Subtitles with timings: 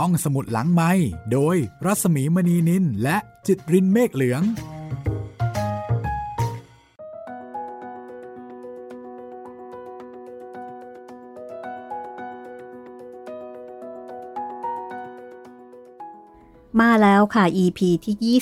[0.00, 0.92] ห้องสมุดหลังไม้
[1.32, 4.42] โดยรัสมีมณีนินและจิตรินเมฆเหลือง
[16.80, 18.40] มาแล้วค่ะ EP ที่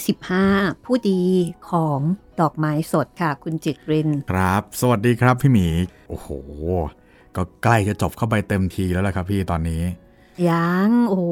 [0.48, 1.22] 25 ผู้ดี
[1.70, 2.00] ของ
[2.40, 5.68] ดอกไม้สดค่ะ คุณจิตริน ครับ สวัสดีครับพี่หมี
[6.08, 6.28] โอ้โห
[7.36, 9.82] ก็ใกล้จะจบเข้าไปเต็มทีแล้วแหละครับพี่ตอนนี้
[10.50, 11.24] ยังโอ้โห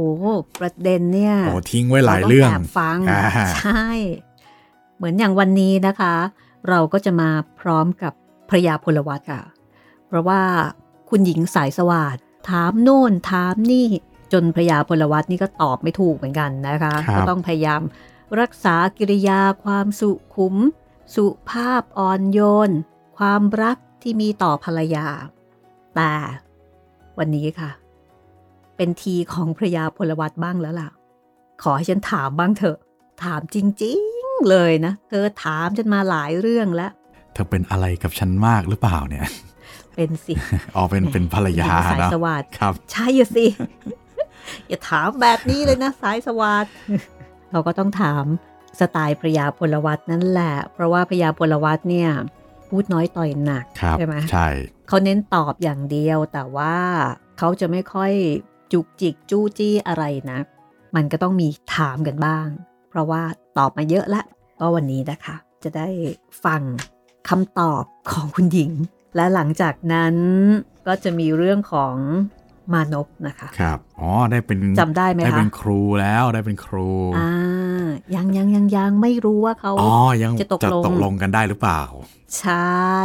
[0.61, 3.23] ประเด็นเนี่ยโอ้ทิ้งไว้หลายเรื่องต้แอบฟังอ่า
[3.57, 3.85] ใช่
[4.97, 6.15] เหมือนอย่างวันนี้นะคะ
[6.69, 8.13] เราก็จะมาพร้อมกับ
[8.49, 9.43] พระยาพลวัตค่ะ
[10.07, 10.43] เพราะว่า
[11.11, 12.17] คุณหญิงสายสวัสด
[12.49, 13.89] ถามโน่นถามนี่
[14.33, 17.83] จนพระยาพลวัตนี่ก็ตอบไม่ถูกเหมือนกันนะคะครับก็ต้องพยายาม
[18.41, 20.55] รักษากิริยาความสุขุม
[21.15, 22.71] สุภาพอ่อนโยน
[23.19, 25.07] ความรักที่มีต่อภรรยา
[25.97, 26.13] แต่
[27.19, 27.71] วันนี้ค่ะ
[28.83, 30.91] เป็นทีของพระยาพลวัตบ้างแล้วล่ะ
[31.63, 32.79] ขอให้ฉันถามบ้างเถอะ
[33.25, 36.91] ถามจริงๆเลยนะ เธอถามฉันมาหลายเรื่องแล้ว
[37.33, 39.27] เธอเป็นอะไรกับฉันมากหรือเปล่าเนี่ย
[39.97, 40.33] เป็นสิ
[40.77, 43.47] อ๋อ เป็น เป็นภรรยาหญิงสายเนอะสวัสดครับ ใช่อะสิ
[44.69, 46.67] อย่าถามแบบนี้เลยนะสายสวัสด
[47.51, 48.25] เราก็ต้องถาม
[48.81, 52.11] สไตล์พระยาพลวัตนั่นแหละ เพราะว่าพระยาพลวัตเนี่ย
[52.69, 54.49] พูดน้อยต่อยหนักครับใช่ไหมใช่
[54.89, 56.75] เขาเน้นตอบอย่างเดียวแต่ว่า
[57.39, 58.13] เขาจะไม่ค่อย
[58.73, 60.39] จุกจิกจู้จี้อะไรนะ
[60.97, 62.47] มันก็ต้องมีถามกันบ้าง
[62.91, 63.23] เพราะว่า
[63.59, 64.23] ตอบมาเยอะละ
[64.59, 65.89] ก็วันนี้นะคะ จะได้
[66.45, 66.63] ฟัง
[67.29, 68.73] คำตอบของคุณหญิง
[69.17, 70.15] และหลังจากนั้น
[70.87, 71.95] ก็จะมีเรื่องของ
[72.73, 77.31] มานพนะคะ ครับ อ๋อ ได้เป็นจำได้ไหมได้คะเป็นครูแล้ว ได้เป็นครู อ่า
[78.15, 81.83] ยังยังยังยังไม่รู้ว่าเขาอ๋อ ยังจะตกลงตกลงกันได้หรือเปล่า
[82.39, 83.01] ใช่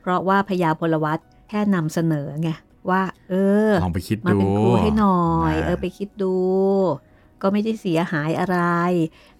[0.00, 1.18] เพราะว่าพญาพลวัต
[1.48, 2.50] แค่นำเสนอไง
[2.90, 3.34] ว่า เอ
[3.70, 6.34] อลองไปคิดมาดูเป็นครูให้หน่อยนะเออไปคิดดู
[7.42, 8.58] ก็ไม่ได้เสียหายอะไร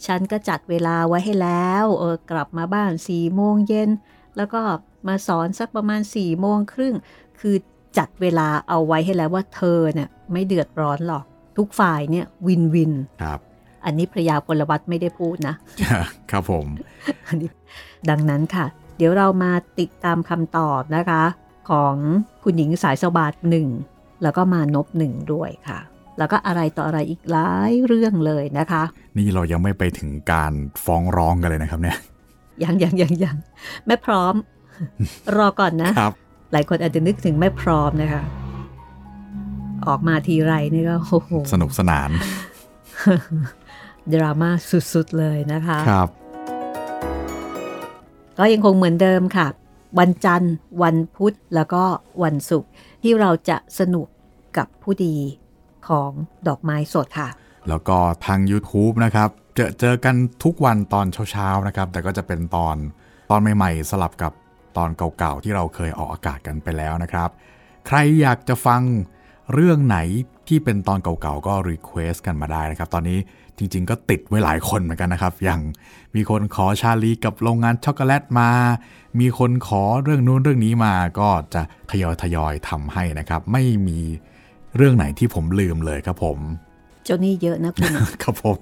[0.07, 3.91] ฉันก็จัดเวลาไว้ให้แล้ว เออกลับมาบ้านสี่โมงเย็น
[4.37, 4.61] แล้วก็
[5.09, 6.95] มาสอนสักประมาณสี่โมงครึ่ง
[7.41, 7.57] คือ
[7.99, 11.25] จัดเวลาเอาไว้ให้แล้วว่าเธอเนี่ยไม่เดือดร้อนหรอก
[11.59, 12.93] ทุกฝ่ายเนี่ยวินวิน
[13.23, 13.41] ครับ
[13.85, 15.55] อันนี้พระยาพลวัตไม่ได้พูดนะ
[16.31, 16.67] ครับผม
[17.27, 17.49] อันนี้
[18.11, 18.67] ดังนั้นค่ะ
[18.97, 21.23] เดี๋ยวเรามาติดตามคำตอบนะคะ
[21.69, 21.95] ของ
[22.45, 23.69] คุณหญิงสายสวัสดหนึ่ง
[24.23, 25.79] แล้วก็มานพหนึ่งด้วยค่ะ
[26.19, 28.83] แล้วก็อะไรต่ออะไรอีกหลายเรื่องเลยนะคะ
[29.17, 30.53] นี่เรายังไม่ไปถึงการ
[30.85, 31.97] ฟ้องร้องกันเลยนะครับเนี่ย
[32.65, 33.37] ยังยังยังยัง
[33.87, 34.35] แม่พร้อม
[35.37, 36.13] รอก่อนนะครับ
[36.53, 38.23] หลายคนอาจจะนึกถึงแม่พร้อมนะคะ
[39.87, 42.11] ออกมาทีไรนี่ก็โอ้โหสนุกสนาน
[44.13, 44.51] ดราม่า
[44.93, 46.09] สุดๆเลยนะคะครับ
[48.39, 49.47] ก็ยังคงเหมือนเดิมค่ะ
[49.99, 51.85] วันจันทร์ วันพุธแล้วก็
[52.23, 52.71] วันศุกร์
[53.03, 54.07] ที่เราจะสนุก
[54.57, 55.17] กับผู้ดี
[55.89, 56.11] ของ
[56.49, 57.29] ดอกไม้สดค่ะ
[57.69, 62.77] แล้วก็ทาง YouTube นะครับ เจอเจอกันทุกวันตอนเช้าๆนะครับ แต่ก็จะเป็นตอน
[63.31, 64.33] ตอนใหม่ๆ สลับกับ
[64.77, 67.29] ตอนเก่าๆ ที่เราเคยออกอากาศกันไปแล้วนะครับ
[67.87, 68.83] ใครอยากจะฟัง
[69.53, 69.99] เรื่องไหน
[70.49, 73.19] ที่เป็นตอนเก่าๆ ก็ request กันมาได้นะครับ ตอนนี้
[73.59, 75.61] จริง ๆ ก็ติดไว้หลายคนเหมือนกันนะครับ อย่าง
[76.15, 78.51] มีคนขอชาลีกับโรงงานช็อกโกแลตมา
[79.21, 83.99] มีคนขอเรื่องนู้นเรื่องนี้มาก็จะทยอยทยอยๆทำให้นะครับ ไม่มี
[84.77, 86.39] เรื่องไหนที่ผมลืมเลยครับผม
[87.05, 88.59] เจ้าหนี้เยอะนะคุณครับผม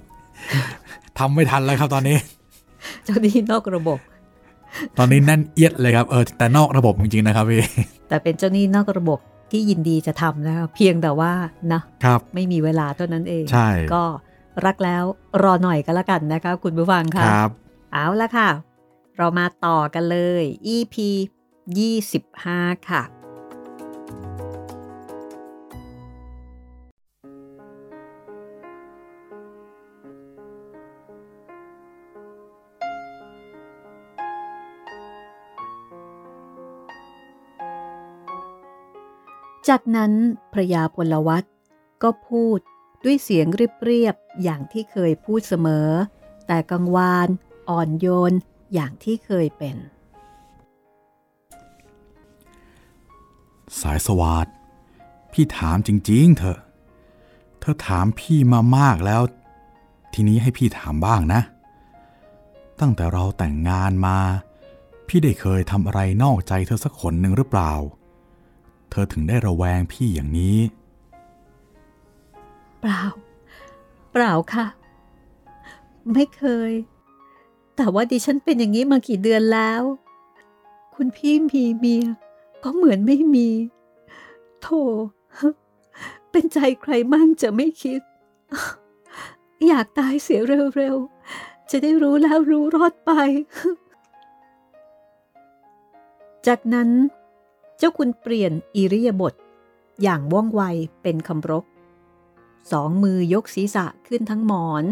[1.19, 2.17] ทำไม่ทันแล้วครับตอนนี้
[3.05, 3.99] เจ้าหนี้นอกระบบ
[4.99, 7.63] ตอนนี้แน่นเอียดเลยครับเออแต่นอกระบบจริงๆนะครับพี่
[8.09, 9.19] แต่เป็นเจ้าหนี้นอกระบบ
[9.51, 11.33] ที่ยินดีจะทำนะคะเพียงแต่ว่า
[11.73, 14.03] นะครับไม่มีเวลาเท่านั้นเอง ใช่ก็
[14.65, 15.05] รักแล้ว
[15.43, 17.51] รอหน่อยก็แล้วกันนะคะ คุณผู้ฟังคค่ะรับ
[17.93, 18.51] เอาละค่ะ
[19.17, 20.45] เรามาต่อกันเลย
[20.75, 20.95] EP
[21.91, 23.03] 25 ค่ะ
[39.69, 40.13] จากนั้น
[40.53, 41.45] พระยาพลวัต
[42.03, 42.59] ก็พูด
[43.05, 45.89] ด้วยเสียงเรียบๆอย่างที่เคยพูดเสมอ
[46.47, 47.29] แต่กังวาน
[47.69, 48.33] อ่อนโยน
[48.75, 49.77] อย่างที่เคยเป็น
[53.81, 54.47] สายสวัสด
[55.33, 56.59] พี่ถามจริง ๆ เถอะ
[57.61, 59.23] เธอถามพี่มามากแล้ว
[60.15, 61.41] ทีนี้ให้พี่ถามบ้างนะ
[62.81, 64.19] ตั้งแต่เราแต่งงานมา
[65.09, 67.73] พี่ได้เคยทำอะไรนอกใจเธอสักคนหนึ่งหรือเปล่า
[68.91, 70.57] เธอถึงได้ระแวงพี่อย่างนี้
[72.85, 73.05] เปล่า
[74.13, 74.67] เปล่าค่ะ
[76.13, 76.73] ไม่เคย
[77.77, 79.83] แต่ว่าดิฉันเป็นอย่างนี้มากี่เดือนแล้ว
[80.95, 82.07] คุณพี่มีเมีย
[82.63, 83.49] ก็เหมือนไม่มี
[84.61, 84.83] โธ่
[86.31, 88.01] เป็นใจใครมั่งจะไม่คิด
[89.67, 90.41] อยากตายเสีย
[90.77, 93.11] เร็วๆ จะได้รู้แล้วรู้รอดไป
[96.47, 96.89] จากนั้น
[97.79, 99.35] เจ้าคุณเปลี่ยนอิริยาบถ
[100.03, 100.63] อย่างว่องไว
[101.03, 101.65] เป็นคำรบ
[102.73, 104.85] สองมือยกศีรษะขึ้นทั้งหมอน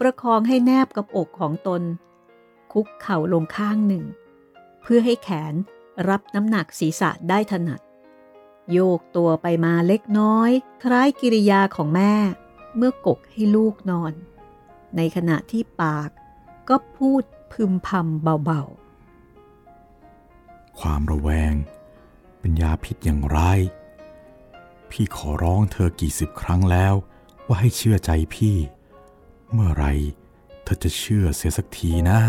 [0.00, 1.82] ประคองให้แนบกับอกของตน
[2.72, 4.04] คุกเข่าลงข้างหนึ่ง
[4.82, 5.54] เพื่อให้แขน
[6.08, 7.80] รับน้ำหนักศีรษะได้ถนัด
[8.72, 10.50] โยกตัวไปมาเล็กน้อย
[10.82, 12.14] คล้ายกิริยาของแม่
[12.76, 14.12] เมื่อกกให้ลูกนอน
[14.96, 16.10] ในขณะที่ปาก
[16.68, 17.22] ก็พูด
[17.52, 21.54] พึมพำเบาๆ ความระแวง
[22.38, 23.40] เป็นยาพิษอย่างไร
[24.92, 26.94] พี่ขอร้องเธอกี่สิบครั้งแล้ว
[27.46, 28.56] ว่าให้เชื่อใจพี่
[29.52, 29.84] เมื่อไร
[30.64, 32.20] เธอจะเชื่อเสียสักทีนะ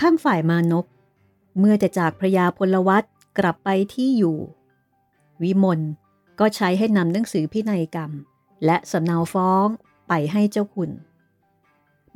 [0.00, 0.86] ข้างฝ่ายมานพ
[1.58, 3.04] เมื่อจะจากพระยาพลวัต
[3.38, 4.38] กลับไปที่อยู่
[5.42, 5.80] วิมล
[6.40, 8.12] ก็ใช้ให้นำหนังสือพินัยกรรม
[8.64, 9.66] และสำเนาฟ้อง
[10.08, 10.90] ไปให้เจ้าคุณ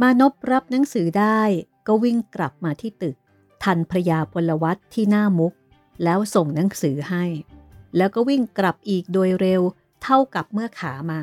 [0.01, 1.41] มานพรับหนังสือได้
[1.87, 3.17] ก็วิ่งกลับมาที่ตึก
[3.63, 5.53] ทันพระยาพลวัตที่หน้ามุก
[6.05, 7.25] แล้วส่งหนังสือให้
[7.97, 9.63] แล้วก็วิ่งกลับอีกโดยเร็ว
[10.03, 11.21] เท่ากับเมื่อขามา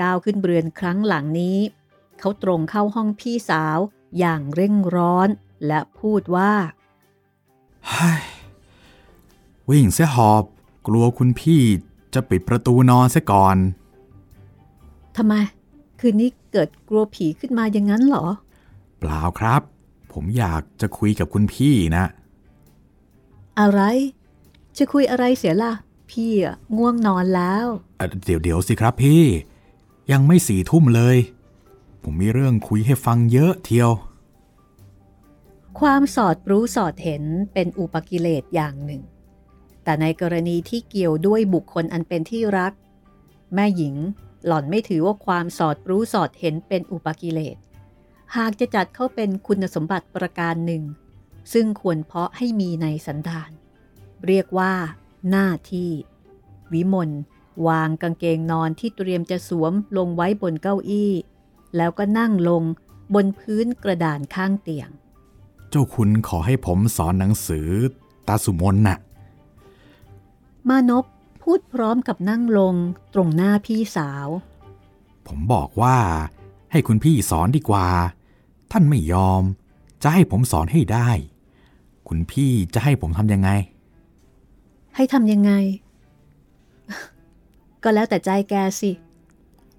[0.00, 1.58] ก้าวขึ้นเรือนครั้งหลังนี้
[2.18, 3.78] เขาตรงเข้าห้องพี่สาว
[4.18, 5.28] อย่างเร่งร้อน
[5.66, 6.52] และพูดว่า
[9.70, 10.44] วิ่งเสียหอบ
[10.86, 11.62] กลัวคุณพี่
[12.14, 13.56] จะปิดประตูนอนเสียก่อน
[15.16, 15.34] ทำไม
[16.00, 18.26] คืนนี้เกิดกลัวผีขึ้นมาอย่างนั้นเหรอ
[18.98, 19.62] เปล่าครับ
[20.12, 22.04] ผมอยากจะคุยกับคุณพี่นะ
[23.60, 23.80] อะไร
[24.78, 25.72] จะคุยอะไรเสียล่ะ
[26.10, 26.32] พี่
[26.76, 27.66] ง่วงนอนแล้ว
[28.24, 29.22] เดี๋ยวเดี๋ยวสิครับพี่
[30.12, 31.16] ยังไม่สี่ทุ่มเลย
[32.02, 33.90] ผมมีเรื่องคุยให้ฟังเยอะเทียว
[35.86, 37.24] ความสอดรู้สอดเห็น
[37.54, 39.02] เป็นอุปกิเลสอย่างหนึ่ง
[39.84, 42.72] แต่ในกรณีที่เกี่ยวด้วยบุคคลอันเป็นที่รัก
[43.54, 43.94] แม่หญิง
[44.46, 47.56] หล่อนไม่ถือว่าความสอดรู้สอดเห็นเป็นอุปกิเลส
[48.36, 50.82] หากจะจัดเข้าเป็นคุณสมบัติประการหนึ่ง
[51.52, 53.50] ซึ่งควรเพาะให้มีในสันดาน
[54.26, 54.72] เรียกว่า
[55.30, 55.90] หน้าที่
[56.72, 57.10] วิมล
[57.66, 61.12] วางกางเกงนอนที่เตรียมจะสวมลงไว้บนเก้าอี้
[61.76, 62.62] แล้วก็นั่งลง
[63.14, 64.90] บนพื้นกระดานข้างเตียง
[65.70, 67.68] เจ้าคุณขอให้ผมสอนหนังสือ
[68.28, 68.98] ตาสุมนน่ะ
[70.68, 71.04] มานพ
[71.42, 72.74] พูดพร้อมกับนั่งลง
[73.14, 74.28] ตรงหน้าพี่สาว
[75.26, 75.96] ผมบอกว่า
[76.72, 77.88] ให้คุณพี่สอนดีกว่า
[78.72, 79.42] ท่านไม่ยอม
[80.02, 81.10] จะให้ผมสอนให้ได้
[82.08, 83.50] คุณพี่จะให้ผมทำยังไง
[84.96, 85.52] ให้ทำยังไง
[87.82, 88.90] ก็แล้วแต่ใจแกสิ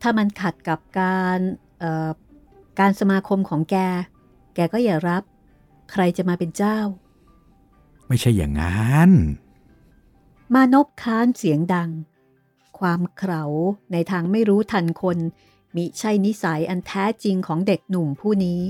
[0.02, 1.40] ถ้ามันขัดกับการ
[2.80, 3.76] การสมาคมของแก
[4.56, 5.24] แกก็อย่ารับ
[5.92, 6.80] ใครจะมาเป็นเจ้า
[8.08, 9.10] ไม่ใช่อย่างนั้น
[10.54, 11.90] มานพค้านเสียงดัง
[12.80, 13.44] ความเขา
[13.92, 15.18] ในทางไม่รู้ทันคน
[15.76, 18.62] มิใช่นิสัยอันแท้จริงของเด็กหนุ่มผู้นี้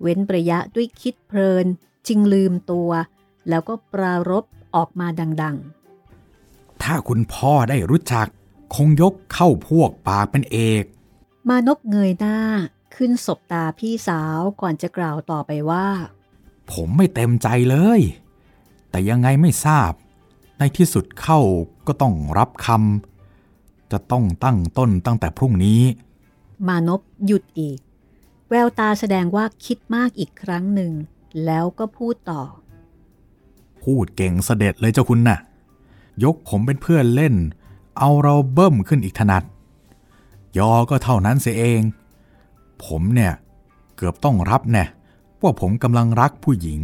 [0.00, 1.66] เว้นประยะด้วยคิดเพลิน
[2.08, 2.90] จึงลืมตัว
[3.48, 4.44] แล้วก็ปรารบ
[4.74, 5.06] ออกมา
[5.42, 5.56] ดัง
[6.20, 8.26] ๆ ถ้าคุณพ่อได้รู้จัก
[8.74, 10.84] คงยกเข้าพวกปากเป็นเอก
[11.48, 12.38] มานพเงยหน้า
[12.94, 15.86] ขึ้นศบตาพี่สาวก่อนจะกล่าวต่อไปว่า
[16.72, 18.00] ผมไม่เต็มใจเลย
[18.90, 19.92] แต่ยังไงไม่ทราบ
[20.58, 21.40] ในที่สุดเข้า
[21.86, 25.80] ก็ต้องรับคำจะต้องตั้งต้นตั้งแต่พรุ่งนี้
[26.66, 27.78] มานพหยุดอีก
[28.48, 30.92] แววตาแสดงว่าคิดมากอีกครั้งหนึ่ง
[31.44, 32.42] แล้วก็พูดต่อ
[33.84, 35.38] พูดเก่งเสด็จเลยเจ้าคุณนะ่ะ
[36.24, 37.34] ยกผมเป็นเพื่อนเล่น
[37.98, 39.44] เอาเราเบิ่มขึ้นอีกถนัด
[40.58, 41.80] ยอก็เท่านั้นเสียเอง
[42.84, 43.32] ผมเนี่ย
[43.96, 44.84] เกือบต้องรับแน่
[45.42, 46.82] ว่าผมกำลังรักผู้หญิง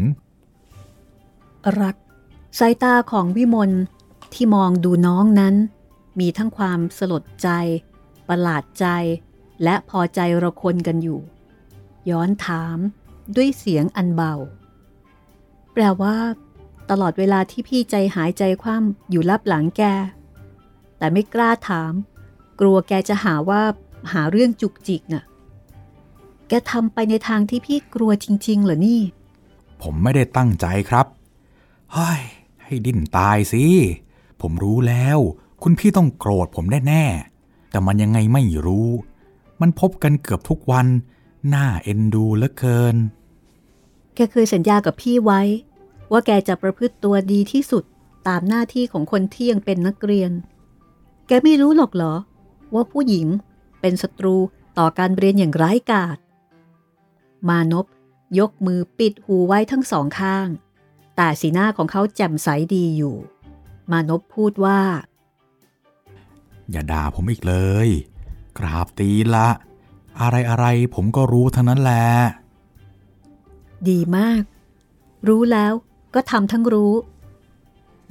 [1.80, 1.97] รัก
[2.59, 3.71] สายตาของวิมล
[4.32, 5.54] ที่มองดูน้องนั้น
[6.21, 7.49] มีทั้งความสลดใจ
[8.28, 8.87] ประหลาดใจ
[9.62, 11.21] และพอใจระคนกันอยู่
[12.11, 12.78] ย้อนถาม
[13.37, 14.35] ด้วยเสียงอันเบา
[15.73, 16.16] แปลว่า
[16.90, 19.82] ตลอดเวลาที่พี่ใจหายใจคว่ำอยู่ลับหลังแก
[20.99, 21.92] แต่ไม่กล้าถาม
[22.61, 23.62] กลัวแกจะหาว่า
[24.12, 25.25] หาเรื่องจุกจิกน่ะ
[26.52, 29.00] กทำไปในทางที่พี่กลัวจริง ๆ เหรอนี่
[29.82, 31.06] ผมไม่ได้ตั้งใจครับ
[31.92, 32.23] เฮ้ย
[32.62, 33.64] ให้ดิ้นตายสิ
[34.40, 35.18] ผมรู้แล้ว
[35.62, 38.88] คุณพี่ต้องโกรธผมแน่ๆแต่มันยังไงไม่รู้
[39.61, 40.87] มันพบกันเกือบทุกวัน
[41.54, 42.97] น่าเอ็นดูเหลือเกิน
[44.14, 45.40] แกเคยสัญญากับพี่ไว้
[46.12, 47.85] ว่าแกจะประพฤติตัวดีที่สุด
[48.28, 50.32] ตามหน้าที่ของคนที่ยังเป็นนักเรียน
[51.26, 52.14] แกไม่รู้หรอกเหรอ
[52.75, 53.26] ว่าผู้หญิง
[53.80, 54.37] เป็นศัตรู
[54.78, 56.16] ต่อการเรียนอย่างร้ายกาจ
[57.49, 57.87] มานพ
[58.38, 60.49] ยกมือปิดหูไว้ทั้งสองข้าง
[61.16, 63.16] แต่สีหน้าของเขาแจ่มใสดีอยู่
[63.90, 64.80] มานพพูดว่า
[66.70, 67.54] อย่าด่าผมอีกเล
[67.87, 67.88] ย
[68.58, 69.49] กราบตีละ
[70.20, 72.06] อะไรอะไรผมก็รู้ทั้งนั้นแหละ
[73.88, 74.42] ดีมาก
[75.28, 75.72] รู้แล้ว
[76.14, 76.94] ก็ทำทั้งรู้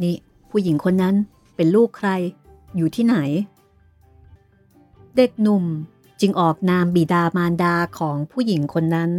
[0.02, 0.16] นี่
[0.50, 1.16] ผู้หญิงคนนั้น
[1.56, 2.10] เป็นลูกใคร
[2.76, 3.18] อยู่ที่ไหน
[5.16, 5.64] เด็กหนุ่ม
[6.22, 9.12] จึงออกนามบิดามารดาของผู้หญิงคนนั้น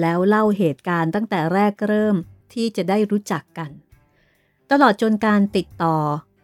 [0.00, 2.16] แล้วเล่าเหตุการณ์ตั้งแต่แรกเริ่ม
[2.52, 3.70] ที่จะได้รู้จักกัน
[4.70, 5.96] ตลอดจนการติดต่อ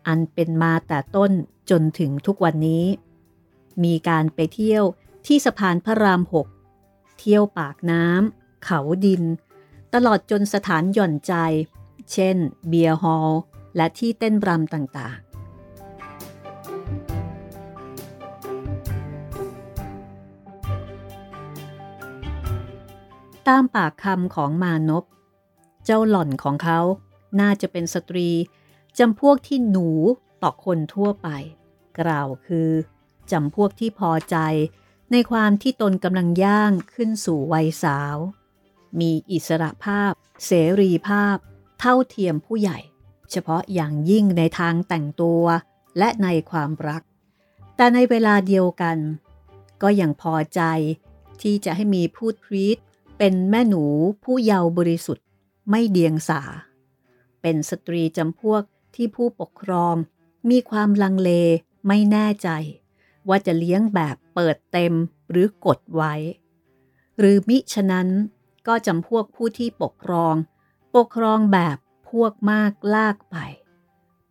[0.07, 1.33] อันเป็นมาแต่ต้น
[1.71, 2.85] จนถึงทุกวันนี้
[3.85, 4.85] มีการไปเที่ยว
[5.27, 6.47] ที่สะพานพระรามหก
[7.19, 9.23] เที่ยวปากน้ำเขาดิน
[9.95, 11.35] ตลอดจนสถานหย่อนใจ
[12.13, 12.37] เช่น
[12.69, 13.41] เบียร์ฮอลล์
[13.77, 15.30] และที่เต้นรำต่างๆ
[23.51, 25.05] ตามปากคำของมานพ
[25.85, 26.81] เจ้าหล่อนของเขา
[27.41, 28.31] น่าจะเป็นสตรี
[28.99, 29.89] จำพวกที่หนู
[30.43, 31.29] ต่อคนทั่วไป
[31.99, 32.71] กล่าวคือ
[33.33, 34.37] จำพวกที่พอใจ
[35.13, 38.17] ในความที่ตนกำลังย่างขึ้นสู่วัยสาว
[39.01, 40.13] มีอิสระภาพ
[40.47, 41.37] เสรีภาพ
[41.81, 42.79] เท่าเทียมผู้ใหญ่
[43.31, 45.45] เฉพาะอย่างยิ่งในทางแต่งตัว
[45.99, 47.03] และในความรัก
[47.77, 48.99] แต่ในเวลาเดียวกัน
[49.83, 50.63] ก็ยังพอใจ
[51.43, 52.79] ที่จะให้มีพูดพรีต
[53.23, 53.85] เป็นแม่หนู
[54.25, 55.27] ผู้เยาว์บริสุทธิ์
[55.71, 56.41] ไม่เดียงสา
[57.43, 58.63] เป็นสตรีจำพวก
[58.95, 59.95] ที่ผู้ปกครอง
[60.51, 61.31] มีความลังเล
[61.87, 62.49] ไม่แน่ใจ
[63.29, 64.93] ว่าจะเลี้ยงแบบเปิดเต็ม
[65.31, 66.15] หรือกดไว้
[67.19, 68.09] หรือมิฉะนั้น
[68.67, 70.35] ก็จำพวกผู้ที่ปกครอง
[70.95, 71.77] ปกครองแบบ
[72.11, 73.37] พวกมากลากไป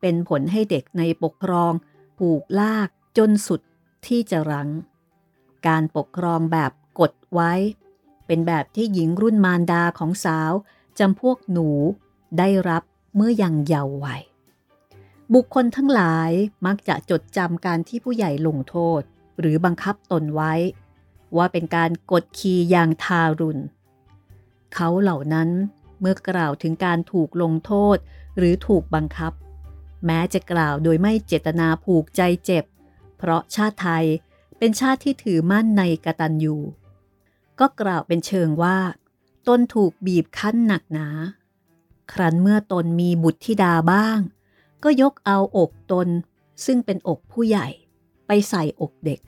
[0.01, 1.72] เป็นผลให้เด็กในปกครอง
[2.17, 3.62] ผูกลากจนสุด
[4.08, 4.69] ที่จะรัง
[5.67, 7.53] การปกครองแบบกดไว้
[8.30, 10.52] เป็นแบบที่หญิงรุ่นมารดาของสาว
[11.00, 11.70] จำพวกหนู
[12.38, 12.84] ได้รับ
[13.16, 14.22] เมื่อยังเยาว์วัย
[15.34, 16.32] บุคคลทั้งหลาย
[16.66, 19.02] มักจะจดจำการที่ผู้ใหญ่ลงโทษ
[19.40, 20.54] หรือบังคับตนไว้
[21.38, 23.62] ว่าเป็นการกดขี่อย่างทารุณ
[24.74, 25.50] เขาเหล่านั้น
[26.00, 27.98] เมื่อกล่าวถึงการถูกลงโทษ
[28.38, 29.34] หรือถูกบังคับ
[30.06, 32.66] แม้จะกล่าวโดยไม่เจตนาผูกใจเจ็บ
[33.18, 34.06] เพราะชาติไทย
[34.58, 36.56] เป็นชาติที่ถือมั่นในกตัญญู
[37.60, 38.78] ก็กล่าวเป็นเชิงว่า
[39.48, 41.08] ตนถูกบีบคั้นหนักหนา
[42.12, 44.20] ครั้นเมื่อตนมีบุตรธิดาบ้าง
[44.84, 46.08] ก็ยกเอาอกตน
[46.66, 47.68] ซึ่งเป็นอกผู้ใหญ่
[48.28, 49.20] ไปใส่อกเด็ก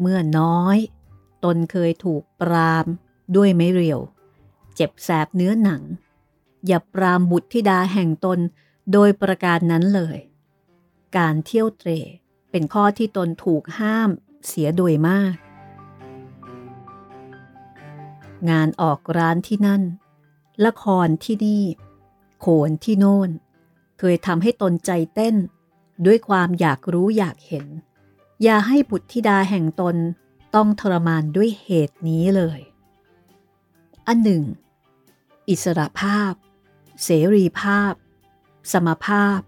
[0.00, 0.78] เมื่อน้อย
[1.44, 2.86] ตนเคยถูกปราม
[3.36, 4.00] ด้วยไม่เรียว
[4.74, 5.82] เจ็บแสบเนื้อหนัง
[6.66, 8.38] อย่าปรามบุตรธิดาแห่งตน
[8.92, 10.18] โดยประการนั้นเลย
[11.16, 11.90] การเที่ยวเตร
[12.50, 14.10] เป็นข้อที่ตนถูกห้าม
[14.46, 15.34] เสียโดยมาก
[18.50, 19.82] งานออกร้านที่นั่น
[20.66, 21.64] ละครที่นี่
[22.40, 23.30] โขนที่โน่น
[23.98, 25.36] เคยทำให้ตนใจเต้น
[26.06, 27.66] ด้วยความอยากรู้อยากเห็น
[28.42, 29.96] อย่าให้บุตรธิดาแห่งตน
[30.54, 32.60] ต้องทรมานด้วยเหตุนี้เลย
[34.06, 34.42] อันหนึ่ง
[35.48, 36.32] อิสระภาพ
[37.04, 37.92] เสรีภาพ
[38.72, 39.40] สมภาพ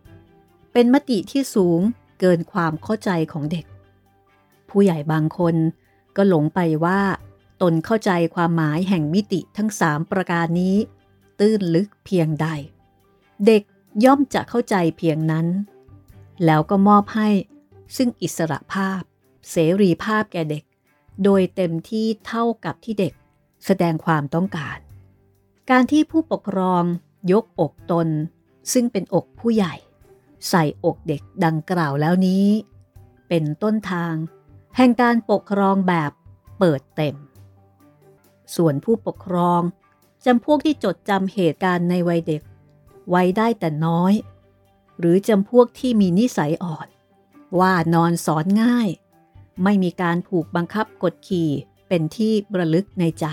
[0.73, 1.81] เป็นมติที่สูง
[2.21, 3.67] เกินความเข้าใจของเด็ก
[4.69, 5.55] ผู้ใหญ่บางคน
[6.17, 7.01] ก็หลงไปว่า
[7.67, 10.77] ตนเข้าใจความหมายแห่งมิติทั้งสามประการนี้
[11.39, 12.47] ตื้นลึกเพียงใด
[13.47, 13.63] เด็ก
[14.05, 15.47] ย่อมจะเข้าใจเพียงนั้น
[16.45, 17.29] แล้วก็มอบให้
[17.97, 19.01] ซึ่งอิสระภาพ
[19.51, 20.65] เสรีภาพแก่เด็ก
[21.25, 23.15] โดยเต็มที่เท่ากับที่เด็ก
[23.65, 24.79] แสดงความต้องการ
[25.71, 26.83] การที่ผู้ปกครอง
[27.33, 28.09] ยกอกตน
[28.73, 29.75] ซึ่งเป็นอกผู้ใหญ่
[30.49, 32.47] ใส่อกเด็กดังกล่าวแล้วนี้
[33.29, 34.15] เป็นต้นทาง
[34.77, 36.13] แห่งการปกครองแบบ
[36.59, 37.17] เปิดเต็ม
[38.57, 39.61] ส่วนผู้ปกครอง
[40.25, 42.43] จำพวกที่จดจำเหตุการณ์ในวัยเด็ก
[43.11, 44.13] ไว้ได้แต่น้อย
[44.99, 46.89] หรือจำพวกที่มีนิสัยอ่อน
[47.59, 48.89] ว่านอนสอนง่าย
[49.63, 51.51] ไม่มีการผูกบังคับกดขี่
[51.89, 53.27] เป็นที่ประลึกในใจ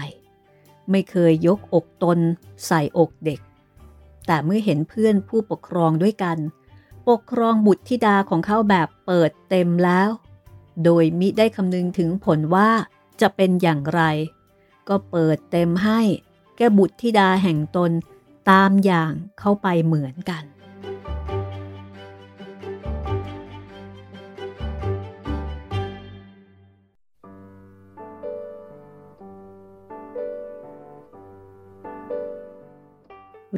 [0.92, 2.20] ไม่เคยยกอกตน
[2.68, 3.40] ใส่อกเด็ก
[4.26, 6.38] แต่เมื่อเห็นเพื่อนผู้ปกครองด้วยกัน
[7.10, 10.10] ปกครองบุตรธิดาของเขาแบบเปิดเต็มแล้ว
[10.84, 12.70] โดยมิได้คำนึงถึงผลว่า
[13.22, 14.02] จะเป็นอย่างไร
[14.90, 16.02] ก็เปิดเต็มให้
[16.58, 17.92] แก่บุตรธิดาแห่งตน
[18.50, 20.44] ตามอย่างเข้าไปเหมือนกัน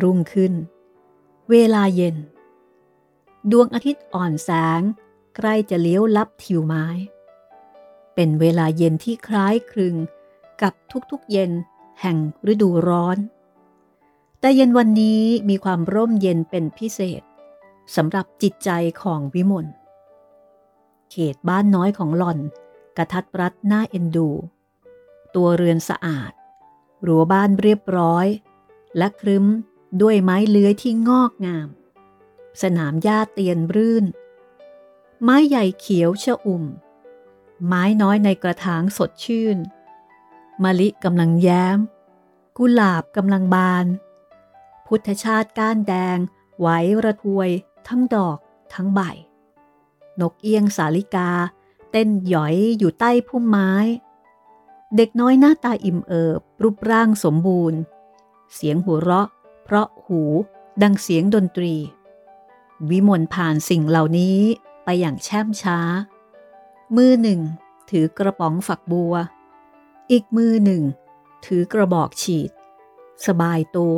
[0.02, 0.54] รุ่งขึ้น
[1.52, 2.16] เวลาเย็น
[3.52, 4.50] ดวงอาทิตย์อ่อนแส
[4.80, 4.82] ง
[5.36, 6.86] ใกล้จะเลี้ยวลับทิวไม้
[8.16, 9.96] เป็นเวลาเย็นที่คล้ายคลึง
[10.62, 10.74] กับ
[11.12, 11.52] ทุกๆเย็น
[12.02, 12.18] แห่ง
[12.52, 13.18] ฤดูร้อน
[14.40, 17.22] แต่เย็นวันนี้มีความร่มเย็นเป็นพิเศษ
[17.96, 18.70] สำหรับจิตใจ
[19.02, 19.68] ของวิมล
[21.12, 22.40] เขตบ้านน้อยของหล่อน
[22.98, 24.30] กระทัดรัดหน้าเอ็นดู
[25.36, 26.32] ตัวเรือนสะอาด
[27.08, 28.28] รั้วบ้านเรียบร้อย
[28.98, 29.46] และครึ้ม
[30.02, 31.68] ด้วยไม้เลื้อยที่งอกงาม
[32.62, 34.06] สนามหญ้าเตียนรื่น
[35.24, 36.64] ไม้ใหญ่เขียวชะอุ่ม
[37.68, 39.58] ไม้น้อยในกระถางสดชื่น
[40.64, 41.78] มะลิกำลังแย้ม
[42.58, 43.86] กุหลาบกำลังบาน
[44.88, 46.18] พุทธชาติก้านแดง
[46.60, 46.68] ไหว
[47.06, 47.50] ระทวย
[47.88, 48.38] ทั้งดอก
[48.74, 49.02] ทั้งใบ
[50.20, 51.30] นกเอียงสาลิกา
[51.92, 53.72] เต้นหยอยอยู่ใต้พุ่มไม้
[54.96, 57.80] เด็กน้อยหน้าตาอิ่มเอิบ รูปร่างสมบูรณ์
[58.54, 59.28] เสียงหัวเราะ
[59.64, 60.22] เพราะหู
[60.82, 61.74] ดังเสียงดนตรี
[62.90, 64.40] วิมลผ่านสิ่งเหล่านี้
[64.84, 65.80] ไปอย่างแช่มช้า
[66.96, 67.40] มือหนึ่ง
[67.90, 69.14] ถือกระป๋องฝักบัว
[70.12, 70.84] อีกมือหนึ่ง
[71.46, 72.52] ถือกระบอกฉีด
[73.28, 73.98] สบายตัว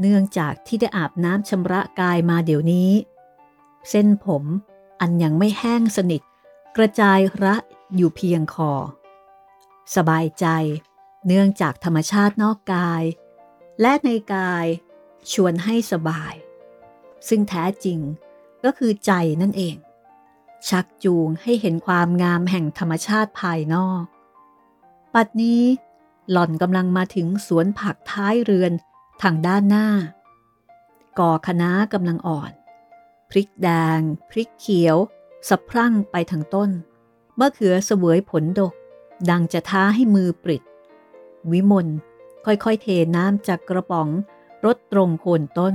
[0.00, 2.90] เนื่องจากที่ได้อาบน้ำชำระกายมาเดี๋ยวนี้
[3.88, 4.44] เส้นผม
[5.00, 6.22] อันยังไม่แห้งสนิท
[6.76, 7.54] กระจายระ
[7.96, 8.72] อยู่เพียงคอ
[9.96, 10.46] สบายใจ
[11.26, 13.02] เนื่องจากธรรมชาตินอกกาย
[13.80, 14.66] และในกาย
[15.32, 16.34] ชวนให้สบาย
[17.28, 17.98] ซึ่งแท้จริง
[18.64, 19.76] ก็คือใจนั่นเอง
[20.68, 24.02] ชักจูงให้เห็นความงามแห่งธรรมชาติภายนอก
[25.14, 25.62] ปัดนี้
[26.30, 28.72] หล่อนกำลังมาถึงสวนผักท้ายเรือน
[29.22, 29.86] ทางด้านหน้า
[31.18, 32.52] ก่อคณะกำลังอ่อน
[33.30, 34.00] พริกแดง
[34.30, 34.96] พริกเขียว
[35.48, 36.70] สะพรั่งไปทางต้น
[37.36, 38.72] เมื่อเขือเสวยผลดก
[39.30, 40.62] ดังจะท้าให้มือปริด
[41.50, 41.88] วิมล
[42.44, 42.86] ค่อยๆเท
[43.16, 44.08] น้ำจากกระป๋อง
[44.64, 45.74] รดตรงโคนต้น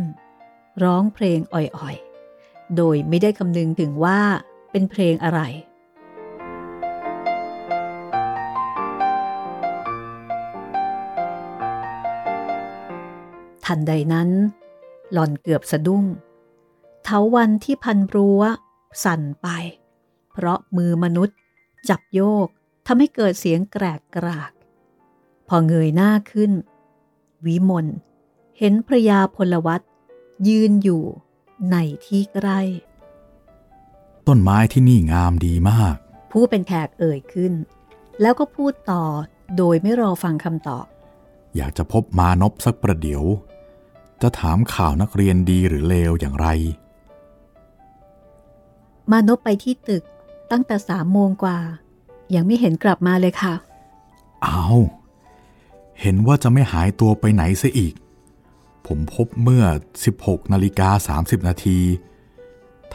[0.84, 4.20] ร้องเพลงอ่อยๆ โดยไม่ได้คำนึงถึงว่า
[4.72, 5.42] เป็นเพลงอะไร
[13.66, 14.30] ทันใดนั้น
[15.12, 16.06] หล่อนเกือบสะดุ้ง
[17.04, 18.42] เถาวันที่พันรั้ว
[19.04, 19.48] สั่นไป
[20.32, 21.38] เพราะมือมนุษย์
[21.90, 22.48] จับโยก
[22.88, 24.52] ทำให้เกิดเสียงแกรกกราก
[25.48, 26.52] พอเงยหน้าขึ้น
[27.46, 27.88] วิมล
[28.58, 29.82] เห็นพระยาพลวัต
[30.48, 31.04] ยืนอยู่
[31.72, 32.62] ในที่ใกล้
[34.28, 35.96] ต้นไม้ที่นี่งามดีมาก
[36.32, 37.54] ผู้เป็นแขกเอ่ยขึ้น
[38.22, 39.04] แล้วก็พูดต่อ
[39.58, 40.86] โดยไม่รอฟังคำตอบ
[41.56, 43.24] อยากจะพบมานพสักประเดี๋ยว
[44.24, 46.48] จะถามข่าวนักเรียนดีหรือเลวอย่างไร
[49.12, 50.04] มานพไปที่ตึก
[50.52, 51.60] ตั้งแต่สามโมงกว่า
[52.36, 53.54] ยังไม่เห็นกลับมาเลยค่ะ
[54.44, 54.66] เอา
[56.02, 57.94] เห็นว่าจะไม่หายตัวไปไหนซะอีก
[58.88, 59.66] ผมพบเมื่อ
[60.08, 61.80] 16นาฬิกา30 นาที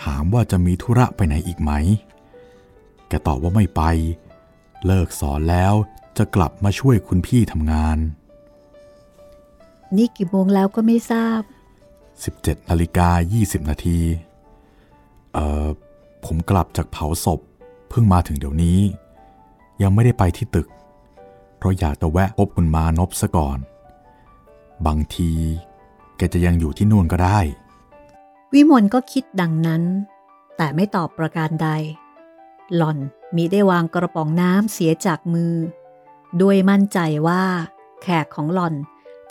[0.03, 1.73] ถามว่าจะมีธุระไปไหนอีกไหม
[3.09, 3.83] แกตอบว่าไม่ไป
[4.87, 5.75] เลิกสอนแล้ว
[6.19, 7.99] จะกลับมาช่วยคุณพี่ทำงาน
[9.97, 11.41] นี่กี่โมงแล้วก็ไม่ทราบ
[12.05, 13.09] 17นาฬิกา
[13.41, 14.01] 20 นาที
[15.33, 15.67] เอ่อ
[16.25, 17.41] ผมกลับจากเผาศพ
[17.89, 18.79] เพิ่งมาถึงเดี๋ยวนี้
[19.83, 20.69] ยังไม่ได้ไปที่ตึก
[21.57, 23.59] เพราะอยากจะแวะพบคุณมานพซะก่อน
[24.87, 25.31] บางที
[26.17, 27.39] แกจะยังอยู่ที่นู่นก็ได้
[28.53, 29.83] วิมลก็คิดดังนั้น
[30.57, 31.69] แต่ไม่ตอบประการใด
[32.77, 32.99] หล่อน
[33.37, 35.55] มีได้วางกระป๋องน้ำเสียจากมือ
[36.41, 37.43] ด้วยมั่นใจว่า
[38.03, 38.75] แขกของหล่อน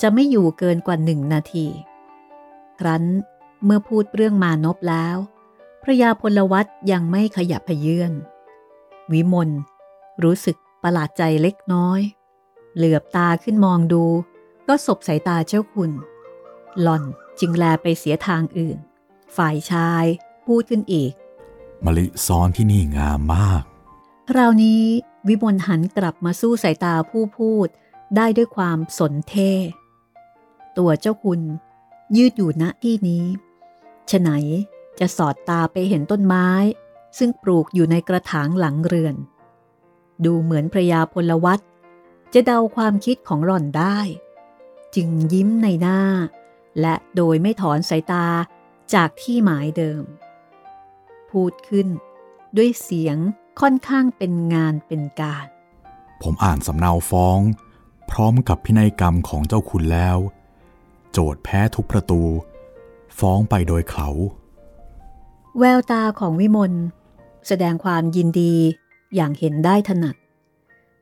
[0.02, 1.68] จะไม่อยู่เกินกว่าหนึ่งนาที
[2.80, 3.04] ครั้น
[3.66, 5.18] เมื่อพูดเรื่องมานพแล้ว
[5.84, 8.14] พระยาพลวัตยังไม่ขยับพเยื่อน
[9.12, 9.50] วิมล
[10.24, 12.00] รู้สึกประหลาดใจเล็กน้อย
[12.76, 14.06] เหลือบตาขึ้นมองดู
[14.68, 15.92] ก็สบสายตาเจ้าคุณ
[16.82, 17.04] หล่อน
[17.40, 18.78] จึงแลไปเสียทางอื่น
[19.38, 20.06] ฝ่ายชาย
[20.46, 21.14] พูดขึ้นอีก
[21.86, 23.64] มะลิซ้อนที่นี่งามมาก
[24.30, 24.84] คราวนี้
[25.28, 27.68] วิมลหันกลับมาสู้สายตาผู้พูด
[28.16, 29.52] ได้ด้วยความสนเท่
[30.78, 31.42] ตัวเจ้าคุณ
[32.18, 33.26] ยืดอยู่ณที่นี้
[34.10, 34.30] ฉไหน
[35.00, 36.50] จะสอดตาไปเห็นต้นไม้
[37.18, 39.16] ซึ่งปลูกอยู่ในกระถางหลังเรือน
[40.26, 41.60] ดูเหมือนพระยาพลวัต
[42.34, 44.00] จะเดาความคิดของหล่อนได้
[44.96, 46.02] จึงยิ้มในหน้า
[46.82, 48.28] และโดยไม่ถอนสายตา
[48.94, 50.04] จากที่หมายเดิม
[51.32, 51.88] พูดขึ้น
[52.58, 53.18] ด้วยเสียง
[53.62, 55.46] ค่อนข้างเป็นงานเป็นการ
[56.22, 57.40] ผมอ่านสำเนาฟ้อง
[58.10, 60.18] พร้อมกับพินัยกรรมของเจ้าคุณแล้ว
[61.20, 62.22] โจทย์แพ้ทุกประตู
[63.20, 64.10] ฟ้องไปโดยเขา
[65.60, 66.74] แววตาของวิมล
[67.48, 68.54] แสดงความยินดี
[69.16, 70.16] อย่างเห็นได้ถนัด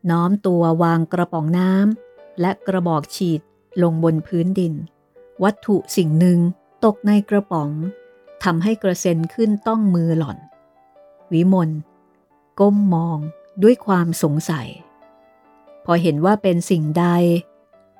[0.09, 3.41] น้อมตัววางกระป๋องน้ำและกระบอกฉีด
[3.83, 4.73] ลงบนพื้นดิน
[5.43, 6.39] วัตถุสิ่งหนึ่ง
[6.85, 7.75] ตกในกระป๋องท
[8.43, 10.37] ทำให้กระเซ็นขึ้นต้องมือหล่อน
[11.33, 11.69] วิมล
[12.59, 13.17] ก้มมอง
[13.63, 14.67] ด้วยความสงสัย
[15.85, 17.05] พอเห็นว่าเป็นสิ่งใด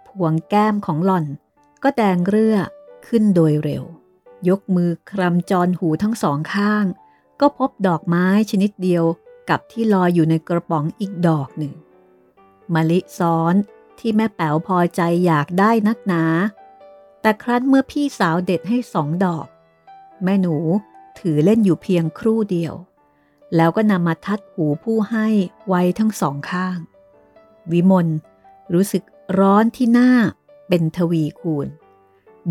[0.08, 1.26] พวงแก้มของหล่อน
[1.88, 2.58] ก็แดงเรือ
[3.08, 3.84] ขึ้นโดยเร็ว
[4.50, 6.86] ยกมือคลำจรหูทั้งสองข้าง
[7.40, 9.04] ก็พบดอกไม้ชนิดเดียว
[9.50, 11.74] กับที่ลอยอยู่ในกระป๋องอีกดอกหนึ่ง
[12.74, 13.54] มะลิซ้อน
[14.00, 16.24] ที่แม่แป๋วพอใจอยากได้นักหนา
[17.22, 19.48] แต่ครั้นเมื่อพี่สาวเด็ดให้สองดอก
[20.24, 20.56] แม่หนู
[21.20, 22.74] ถือเล่นอยู่เพียงครู่เดียว
[23.56, 25.28] แล้วก็นำมาทัดหูผู้ให้
[25.68, 26.78] ไว้ทั้งสองข้าง
[27.72, 28.08] วิมล
[28.74, 29.04] รู้สึก
[29.40, 30.12] ร้อนที่หน้า
[30.68, 31.68] เป็นทวีคูณ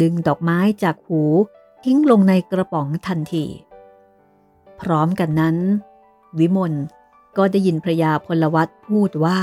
[0.00, 1.22] ดึงดอกไม้จากหู
[1.84, 3.46] ทิ้งลงในกระป๋องทันที
[4.80, 5.56] พร้อมกันนั้น
[6.38, 6.72] วิมล
[7.36, 9.40] ก็ได้ยินพระยาพลวัตพูดว่า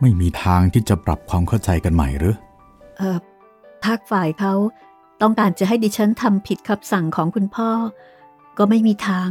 [0.00, 2.36] ไม่มีทางที่จะปรับความเข้าใจกันใหม่หรือ
[2.96, 3.18] เออ
[3.82, 4.54] ถ้าฝ่ายเขา
[5.22, 7.70] ต้องการจะให้ดิฉันทำผิดคำสั่งของคุณพ่อ
[8.58, 9.28] ก็ไม่มีทาง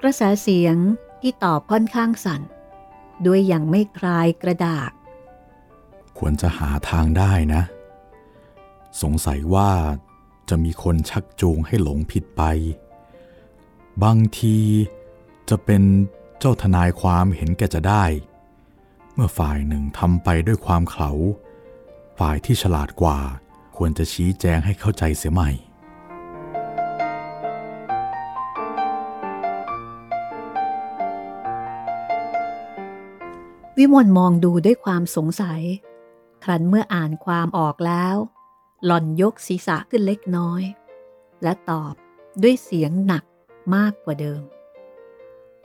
[0.00, 0.76] กระแสเสียง
[1.20, 2.42] ที่ตอบค่อนข้างสั่น
[3.26, 4.90] ด้วยอย่างไม่คลายกระดาก
[6.18, 7.62] ควรจะหาทางได้นะ
[9.02, 9.70] สงสัยว่า
[10.48, 12.42] จะมีคนชักจูงให้หลงผิดไป
[14.02, 14.58] บางที
[15.50, 15.82] จะเป็น
[16.38, 18.04] เจ้าทนายความเห็นแก่จะได้
[19.14, 21.10] เมื่อฝ่ายหนึ่งทำไปด้วยความเขา
[22.18, 23.18] ฝ่ายที่ฉลาดกว่า
[23.76, 25.50] ควรจะชี้แจงให้เข้าใจเสียใหม่
[33.76, 35.62] วิมลมองดูด้วยความสงสัย
[36.44, 38.16] ครั้นเมื่ออ่านความออกแล้ว
[38.84, 40.62] หล่อนยกศีรษะขึ้นเล็กน้อย
[41.42, 41.94] และตอบ
[42.42, 43.24] ด้วยเสียงหนัก
[43.74, 44.42] มากกว่าเดิม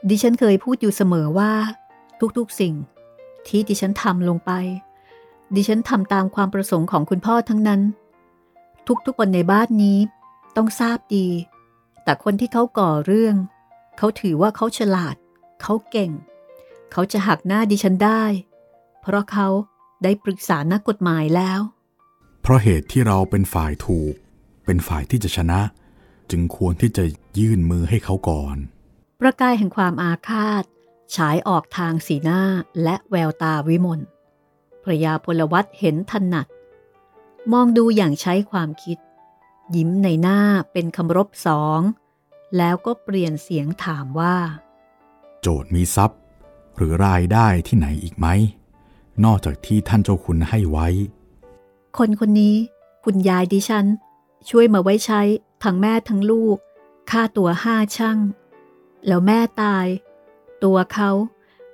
[0.08, 1.52] ดิฉันเคยพูดอยู่เสมอว่า
[2.38, 2.74] ทุกๆสิ่ง
[3.46, 4.52] ที่ดิฉันทำลงไป
[5.54, 7.80] ดิฉันทำตามความประสงค์ของคุณพ่อทั้งนั้น
[9.06, 9.98] ทุกๆคนในบ้านนี้
[10.56, 11.28] ต้องทราบดี
[12.04, 13.36] แต่คนที่เขาก่อเรื่อง
[13.98, 15.16] เขาถือว่าเขาฉลาด
[15.62, 16.10] เขาเก่ง
[16.92, 18.22] เขาจะหักหน้าดิฉันได้
[19.00, 19.48] เพราะเขา
[20.02, 21.60] ได้ปรึกษานักกฎหมายแล้ว
[22.42, 24.14] เพราะเหตุที่เราเป็นฝ่ายถูก
[24.64, 25.60] เป็นฝ่ายที่จะชนะ
[26.30, 27.04] จึงควรที่จะ
[27.38, 28.56] ยื่นมือให้เขาก่อน
[29.20, 30.64] ประกายแห่งความอาฆาต
[31.16, 32.42] ฉายออกทางสีหน้า
[32.82, 34.00] และแววตาวิมล
[34.82, 36.46] พระยาพลวัตเห็นถนัด
[37.52, 38.98] มองดูอย่างใช้ความคิด
[39.76, 40.40] ยิ้มในหน้า
[40.72, 41.80] เป็นคำรบสอง
[42.56, 44.36] แล้วก็เปลี่ยนเสียงถามว่า
[45.40, 46.20] โจทย์มีทรัพย์
[46.76, 48.26] หรือรายได้ที่ไหนอีกไหม
[49.24, 50.88] นอกจากที่ท่านเจ้าคุณให้ไว้
[51.98, 52.56] คนคนนี้
[53.04, 53.86] คุณยายดิฉัน
[54.50, 55.20] ช่วยมาไว้ใช้
[55.64, 56.56] ทั้งแม่ทั้งลูก
[57.10, 58.18] ค่าตัวห้าช่าง
[59.06, 59.86] แล้วแม่ตาย
[60.64, 61.10] ตัวเขา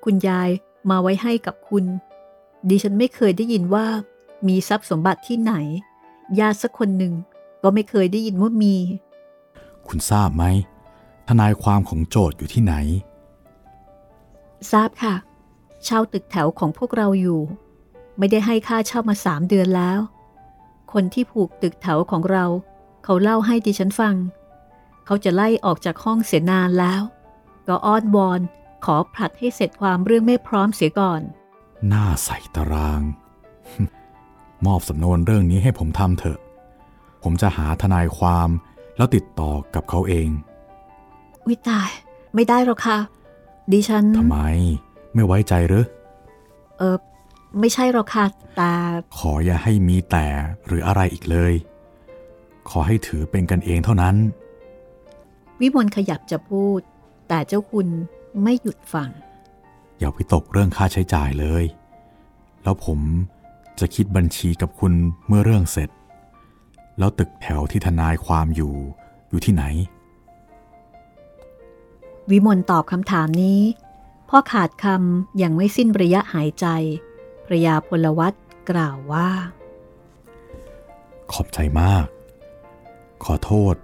[0.04, 0.48] คุณยาย
[0.90, 1.84] มาไว้ให้กับคุณ
[2.68, 3.86] ดิฉันไม่เคยได้ยินว่า
[4.48, 5.54] มีทรัพย์สมบัติที่ไหน
[6.38, 7.14] ญาติสักคนหนึ่ง
[7.62, 8.76] ก็ไม่เคยได้ยินว่ามี
[9.86, 10.44] คุณทราบไหม
[11.28, 12.74] ทนายความของโจทย์อยู่ที่ไหน
[14.72, 15.14] ทราบค่ะ
[15.84, 17.40] เช่าตึกแถวของพวกเราอยู่
[18.18, 19.98] ไม่ได้ให้ค่าเช่ามาสามเดือนแล้ว
[20.92, 22.44] คนที่ผูกตึกแถวของเรา
[23.04, 24.14] เขาเล่าให้ดิฉันฟัง
[25.06, 27.02] เขาจะไล่ออกจากห้องเสียนานแล้ว
[27.68, 28.40] ก็อ้อนวอน
[28.84, 31.20] ขอผลัดให้เสร็จความเรื่องไม่พร้อมเสียก่อน
[31.88, 33.02] หน้าใส่ตาราง
[34.66, 36.38] มอบสำนวนเรื่องนี้ให้ผมทำเถอะ
[37.22, 38.48] ผมจะหาทนายความ
[38.96, 40.28] แล้วติดต่อกับเขาเอง
[41.48, 41.90] วิตาย
[42.34, 42.98] ไม่ได้หรอกค่ะ
[43.72, 44.40] ดิฉันทำไม
[45.14, 45.84] ไม่ไว้ใจหรือ
[46.78, 46.96] เออ
[47.60, 48.72] ไม่ใช่หรอกค่ะแต่
[49.18, 50.26] ขออย่าให้มีแต่
[50.66, 51.52] หรืออะไรอีกเลย
[52.70, 54.16] ขอให้ถือเป็นกันเองเท่านั้น
[55.60, 56.80] วิมลขยับจะพูด
[57.28, 57.88] แต่เจ้าคุณ
[58.42, 59.08] ไม่หยุดฟัง
[59.98, 61.64] อย่าวิตกเรื่องค่าใช้จ่ายเลย
[62.62, 62.98] แล้วผม
[63.80, 64.92] จะคิดบัญชีกับคุณ
[65.26, 65.90] เมื่อเรื่องเสร็จ
[66.98, 68.74] แล้วตึกแถวที่ทนายความอยู่
[69.28, 69.64] อยู่ที่ไหน
[72.30, 73.60] วิมลตอบคำถามนี้
[74.32, 76.66] พอขาดคำยังไม่สิ้นระยะหายใจ
[77.46, 78.32] พระยาพลวัต
[78.70, 79.30] กล่าวว่า
[81.32, 82.06] ขอบใจมาก
[83.24, 83.74] ขอโทษ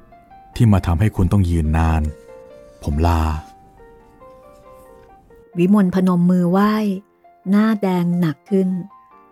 [0.54, 2.02] ที่มาทำให้คุณต้องยืนนาน
[2.82, 3.22] ผมลา
[5.58, 6.74] วิมลพนมมือไหว้
[7.50, 8.70] หน้าแดงหนักขึ้น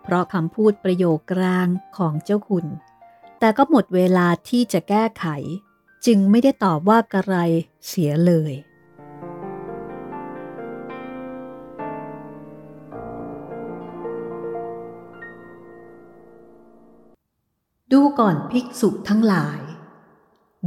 [0.03, 2.65] เพราะคำพูดประโยคกลางของเจ้าคุณ
[3.39, 5.25] แต่ก็หมดเวลาที่จะแก้ไข
[6.05, 7.35] จึงไม่ได้ตอบว่ากระไร
[7.87, 8.53] เสียเลย
[17.91, 19.59] ดูก่อนภิกษุทั้งหลาย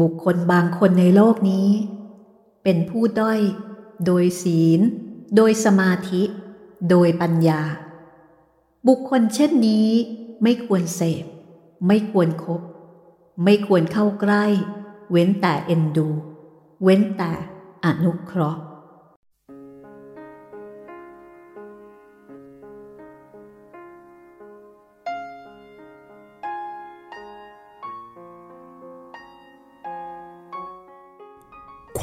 [0.00, 1.68] บุคคลบางคนในโลกนี้
[2.62, 3.40] เป็นผู้ด้อย
[4.06, 4.80] โดยศีล
[5.36, 6.22] โดยสมาธิ
[6.90, 7.62] โดยปัญญา
[8.88, 9.88] บุคคลเช่นนี้
[10.42, 11.24] ไม่ควรเสพ
[11.86, 12.62] ไม่ควรครบ
[13.44, 14.44] ไม่ควรเข้าใกล้
[15.10, 16.08] เว้นแต่เอ็นดู
[16.82, 17.32] เว้นแต่
[17.84, 18.60] อนุเคราะห์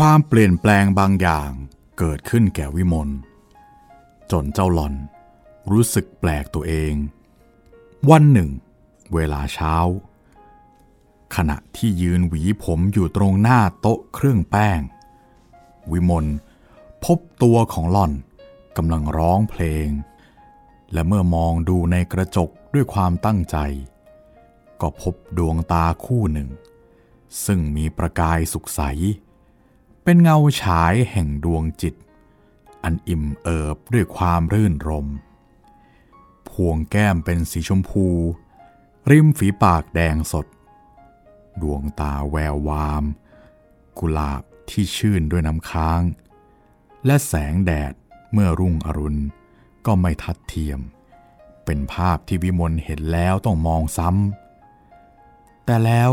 [0.01, 1.51] ความเปลี่ยนแปลงบางอย่าง
[1.99, 3.10] เกิดขึ้นแก่วิมล
[4.31, 4.93] จนเจ้าหลอน
[5.71, 6.93] รู้สึกแปลกตัวเอง
[8.10, 8.49] วันหนึ่ง
[9.13, 9.75] เวลาเช้า
[11.36, 14.79] ขณะที่ยืนหวีผมอยู่ตรงหน้าโต๊ะเครื่องแป้ง
[15.91, 16.25] วิมล
[17.03, 18.13] พบตัวของหล่อน
[18.77, 19.88] กำลังร้องเพลง
[20.93, 23.58] และเมื่อมองดูในกระจกด้วยความตั้งใจ
[24.81, 26.49] ก็พบดวงตาคู่หนึ่ง
[27.45, 28.81] ซึ่งมีประกายสุขใส
[30.08, 31.96] เป็นเงาฉายแห่งดวงจิต
[32.84, 35.08] อันอิ่มเอิบด้วยความรื่นรม
[36.50, 38.08] พวงแก้มเป็นสีชมพู
[39.10, 40.48] ริมฝีปากแดงสด
[41.62, 43.04] ดวงตาแวววาม
[44.00, 46.02] กุหลาบที่ชื่นด้วยน้ำค้าง
[47.06, 47.94] และแสงแดด
[48.32, 49.22] เมื่อรุ่งอรุณ
[49.86, 50.80] ก็ไม่ทัดเทียม
[51.65, 56.12] เป็นภาพที่วิมลเห็นแล้วต้องมองซ้ำแต่แล้ว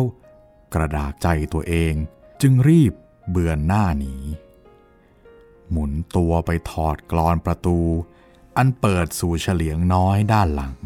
[0.74, 1.92] กระดากใจตัวเอง
[2.40, 2.92] จึงรีบ
[3.30, 4.14] เบือนหน้าหนี
[5.70, 7.78] หมุนตัวไปถอดกรอนประตู
[8.56, 10.76] อันเปิดสู่เฉลียงน้อยด้านหลัง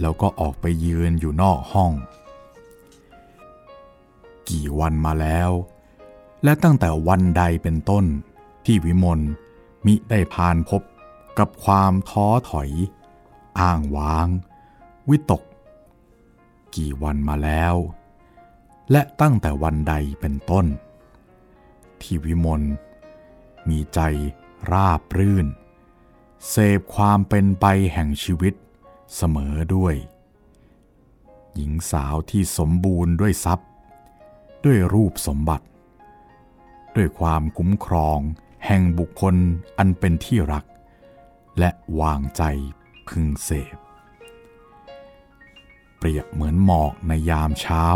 [0.00, 1.92] แล้วก็ออกไปยืนอยู่นอกห้อง
[4.48, 5.50] กี่วันมาแล้ว
[6.44, 8.04] และตั้งแต่วันใดเป็นต้น
[8.64, 9.20] ที่วิมล
[9.86, 10.82] มิได้พานพบ
[11.38, 12.70] กับความท้อถอย
[13.60, 14.28] อ้างว้าง
[15.08, 15.42] วิตก
[16.74, 17.74] กี่วันมาแล้ว
[18.90, 20.66] และตั้งแต่วันใดเป็นต้น
[22.02, 22.62] ที่วิมล
[23.68, 24.00] มีใจ
[24.72, 25.46] ราบรื่น
[26.48, 28.54] เสพความเป็นไปแห่งชีวิต
[29.16, 29.94] เสมอด้วย
[31.54, 33.68] หญิงสาวที่สมบูรณ์ด้วยทรัพย์
[34.64, 35.66] ด้วยรูปสมบัติ
[36.96, 38.18] ด้วยความคุ้มครอง
[38.66, 39.36] แห่งบุคคล
[39.78, 40.64] อันเป็นที่รัก
[41.58, 42.42] และวางใจ
[43.08, 43.76] พึงเสพ
[45.98, 47.86] เปรียบเหมือนหมอกในยามเช้า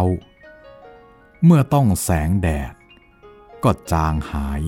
[1.45, 2.75] เมื่อต้องแสงแดด
[3.65, 4.63] ก็จางหาย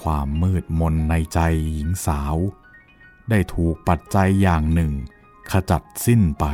[0.00, 1.38] ความมืดมนในใจ
[1.72, 2.36] หญิงสาว
[3.30, 4.92] ได้ถูกปัจจัยอย่างหนึ่ง
[5.50, 6.44] ขจัดสิ้นไป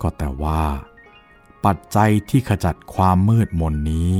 [0.00, 0.62] ก็แต่ว่า
[1.64, 4.12] ปัจจัยที่ขจัดความมืดมนนี้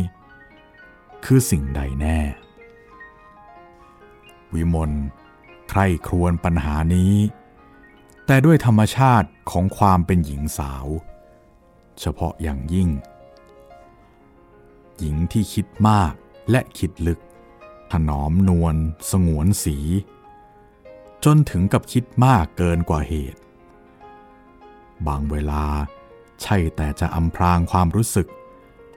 [1.24, 2.18] คือสิ่งใดแน่
[4.54, 4.90] วิมล
[5.70, 7.14] ใคร่ครวญปัญหานี้
[8.26, 10.86] แต่ด้วยธรรมชาติของความเป็นหญิงสาว
[12.00, 12.88] เฉพาะอย่างยิ่ง
[14.98, 16.12] หญิงที่คิดมาก
[16.50, 17.20] และคิดลึก
[17.92, 18.76] ถนอมนวล
[19.10, 19.76] สงวนสี
[21.24, 23.40] จนถึงกับคิดมากเกินกว่าเหตุ
[25.06, 25.64] บางเวลา
[26.42, 28.28] ใช่แต่จะอำพรางความรู้สึก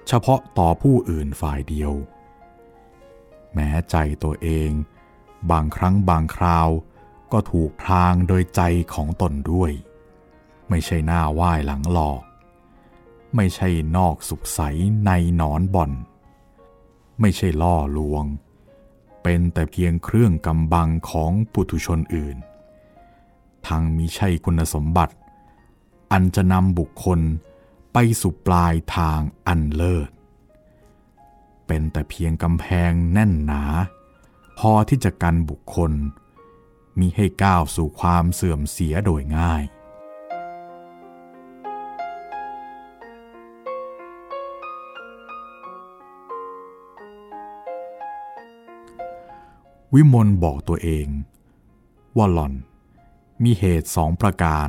[0.08, 1.94] เฉพาะต่อผู้อื่นฝ่ายเดียว
[3.54, 4.70] แม้ใจตัวเอง
[5.52, 6.70] บางครั้งบางคราว
[7.32, 8.62] ก็ถูกพรางโดยใจ
[8.94, 9.72] ของตนด้วย
[10.70, 12.22] ไม่ใช่หน้าไหว้หลังหลอก
[13.36, 14.60] ไม่ใช่นอกสุขใส
[15.06, 15.92] ในนอนบ่อน
[17.20, 18.26] ไม่ใช่ล่อลวง
[19.24, 22.38] เป็นแต่เพียงเครื่องกำบังของปุถุชนอื่น
[23.68, 25.16] ทั้งมิใช่คุณสมบัติ
[26.12, 27.20] อันจะนำบุคคล
[27.94, 30.10] ไปสู่ปลายทางอันเลิศ
[31.68, 33.64] เป็นแต่เพียงกำแพงแน่นหนา
[34.60, 35.92] พอที่จะกันบุคคล
[37.00, 39.64] มิให้ก้าวสู่ความเสื่อมเสียโดยง่าย
[49.96, 51.08] วิมลบอกตัวเอง
[52.18, 52.54] ว่าหล่อน
[53.44, 54.68] มีเหตุสองประการ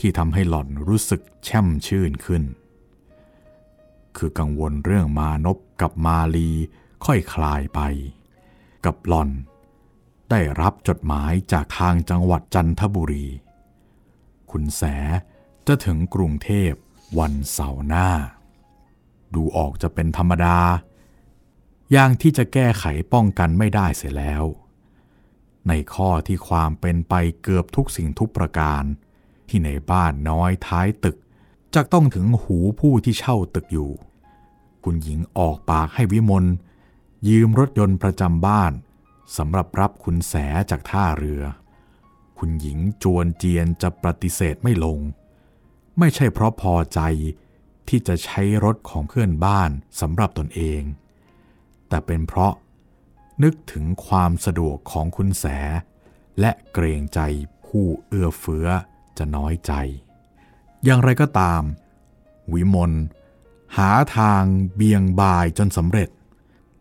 [0.00, 2.42] ที่ทำให้หล่อนรู้สึกแช่มชื่นขึ้น
[4.16, 6.50] คือกังวลเรื่องมานพกับมาลี
[7.04, 7.80] ค่อยคลายไป
[8.84, 9.30] กับหล่อน
[10.30, 13.26] ได้รับจดหมายจากทางจังหวัดจันทบุรี
[14.50, 14.82] คุณแส
[15.66, 16.72] จะถึงกรุงเทพ
[17.18, 18.08] วันเสาร์หน้า
[19.34, 20.58] ดูออกจะเป็นธรรมดา
[21.92, 24.44] อย่างที่จะแก้ไขป้องกันไม่ได้เสียแล้ว
[25.68, 28.82] ในข้อที่ความเป็นไปเกือบทุกสิ่งทุกประการ
[29.48, 31.16] ที่ในบ้านน้อยท้ายตึก
[31.74, 33.90] จะต้องถึงหูผู้ที่เช่าตึกอยู่
[34.84, 36.44] คุณหญิงออกปากให้วิมล
[37.28, 38.72] ยืมรถยนต์ประจำบ้าน
[39.36, 40.34] สำหรับรับคุณแส
[40.70, 41.42] จากท่าเรือ
[42.38, 44.98] คุณหญิงจวนเจียนจะปฏิเสธไม่ลง
[45.98, 47.00] ไม่ใช่เพราะพอใจ
[47.88, 49.70] ที่จะใช้รถของเพื่อนบ้าน
[50.00, 50.82] สำหรับตนเอง
[51.88, 52.52] แต่เป็นเพราะ
[53.42, 55.44] นึกถึงความสะดวกของคุณแส
[56.40, 57.20] และเกรงใจ
[57.66, 58.66] ผู้เอื้อเฟื้อ
[59.18, 59.72] จะน้อยใจ
[60.84, 61.62] อย่างไรก็ตาม
[62.52, 62.92] วิมล
[63.76, 64.42] หาทาง
[64.74, 66.10] เบี่ยงบายจนสำเร็จ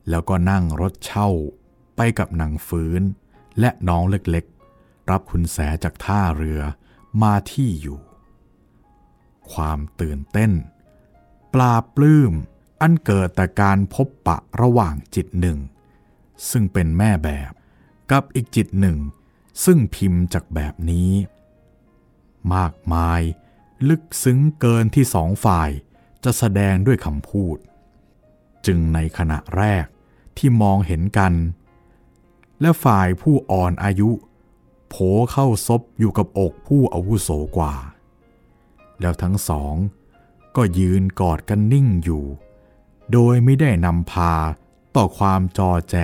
[0.10, 1.30] แล้วก็นั่งรถเช่า
[1.96, 3.02] ไปกับนางฟื้น
[3.60, 6.62] และน้องเล็กๆ รับคุณแสจากท่าเรือ
[7.22, 8.00] มาที่อยู่
[9.52, 10.52] ความตื่นเต้น
[11.54, 12.34] ปลาปลื้ม
[12.82, 15.58] อันเกิดแต่การพบปะระหว่างจิตหนึ่ง
[16.50, 17.52] ซึ่งเป็นแม่แบบ
[18.12, 18.98] กับอีกจิตหนึ่ง
[19.66, 21.12] ซึ่งพิมพ์จากแบบนี้
[22.56, 23.22] มากมาย
[23.88, 25.70] ลึกซึ้งเกินที่สองฝ่าย
[26.24, 27.58] จะแสดงด้วยคำพูด
[28.66, 29.86] จึงในขณะแรก
[30.38, 31.34] ที่มองเห็นกัน
[32.62, 34.10] และฝ่ายผู้อ่อนอายุ
[34.90, 34.96] โผ
[35.32, 37.76] เข้าซบอยู่กับอกผู้อาวุโสกว่า
[39.02, 39.76] แล้วทั้งสอง
[40.56, 42.24] ก็ยืนกอดกันนิ่งอยู่
[43.12, 44.34] โดยไม่ได้นำพา
[44.96, 45.96] ต่อความจอแจ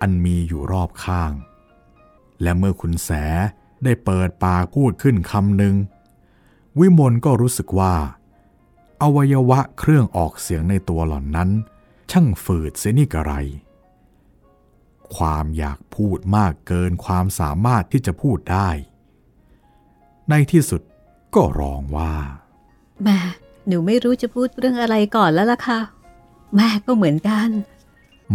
[0.00, 1.32] อันมีอยู่รอบข้าง
[2.42, 3.10] และเมื่อคุณแส
[3.84, 5.74] ได้เปิดปากพูดขึ้นคำหนึ่ง
[6.78, 7.94] วิมลก็รู้สึกว่า
[9.02, 11.50] อวัยวะเครื่องออกเสียงในตัวหล่อนนั้น
[12.10, 13.32] ช่างฝืดเสียนี่กระไร
[15.16, 18.68] ความอยากพูดมากเกินความสามารถที่จะพูดได้
[20.30, 20.82] ในที่สุด
[21.34, 22.14] ก็ร้องว่า
[23.02, 23.18] แม่
[23.66, 25.80] หนูไม่รู้จะพูดเรื่องอะไรก่อนแล้วล่ะค่ะ
[26.56, 27.48] แม่ก็เหมือนกัน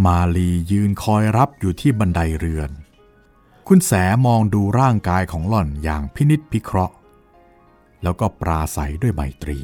[0.04, 2.70] มาลียืนคอยรับอยู่ที่บันไดเรือน
[3.68, 3.92] คุณแส
[4.26, 6.94] มองดูร่างกายของหล่อนอย่างพินิษพิเคราะห์
[8.02, 9.58] แล้วก็ปราศัยด้วยไมตรี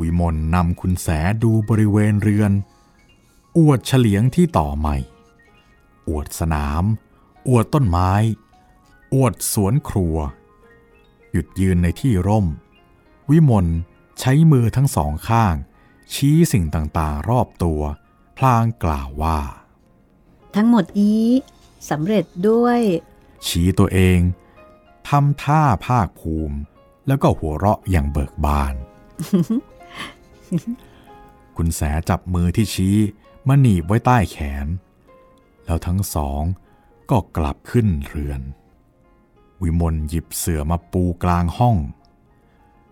[0.00, 1.08] วิมลนำคุณแส
[1.42, 2.52] ดูบริเวณเรือน
[3.58, 4.96] อวดเฉลียงที่ต่อใหม่
[6.08, 6.84] อวดสนาม
[7.48, 8.10] อวดต้นไม้
[9.14, 10.16] อวดสวนครัว
[11.32, 12.46] หยุดยืนในที่ร่ม
[13.30, 13.66] วิมล
[14.20, 15.54] ใช้มือทั้งสองข้าง
[16.12, 17.80] ชี้สิ่งต่างๆ รอบตัว
[18.36, 19.40] พลางกล่าวว่า
[20.54, 21.26] ทั้งหมดนี้
[21.90, 22.80] สำเร็จด้วย
[23.46, 24.18] ชี้ตัวเอง
[25.08, 26.56] ทำท่าภาคภูมิ
[27.06, 28.74] แล้วก็หัวเราะอย่างเบิกบาน
[31.56, 32.96] คุณแสจับมือที่ชี้
[33.48, 34.66] มาหนีบไว้ใต้แขน
[35.64, 36.42] แล้วทั้งสอง
[37.10, 38.40] ก็กลับขึ้นเรือน
[39.62, 41.76] วิมลหยิบเสื่อมาปูกลางห้อง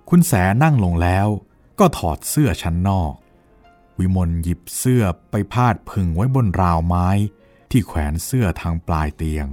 [0.09, 1.29] คุณแสนั่งลงแล้ว
[1.79, 3.13] ก็ถอดเสื้อชั้นนอก
[4.03, 7.09] วิมลหยิบเสื้อไปพาดพึงไว้บนราวไม้
[7.71, 9.47] ที่แขวนเสื้อทางปลายเตียง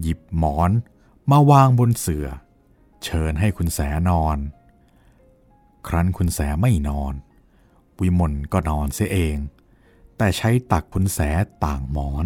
[0.00, 0.70] หยิบหมอน
[1.30, 2.26] มาวางบนเสื่อ
[3.04, 4.38] เชิญให้คุณแสนอน
[5.86, 7.14] ครั้นคุณแสไม่นอน
[8.00, 9.36] วิมลก็นอนเสียเอง
[10.16, 11.18] แต่ใช้ตักคุณแส
[11.64, 12.24] ต่างหมอน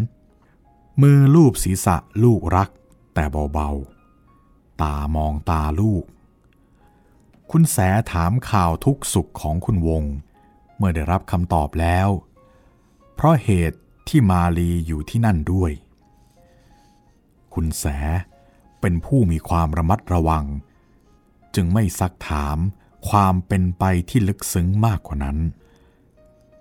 [1.02, 2.70] มือลูบศีรษะลูกรัก
[3.14, 6.04] แต่เบาๆ ตามองตาลูก
[7.50, 7.76] คุณแส
[8.12, 10.04] ถามข่าวทุกสุขของคุณวง
[10.78, 12.08] เมื่อได้รับคำตอบแล้ว
[13.14, 15.72] เพราะเหตุที่มาลีอยู่ที่นั่นด้วย
[17.54, 17.84] คุณแส
[18.80, 20.44] เป็นผู้มีความระมัดระวัง
[21.54, 22.58] จึงไม่ซักถาม
[23.08, 25.38] ความเป็นไปที่ลึกซึ้งมากกว่านั้น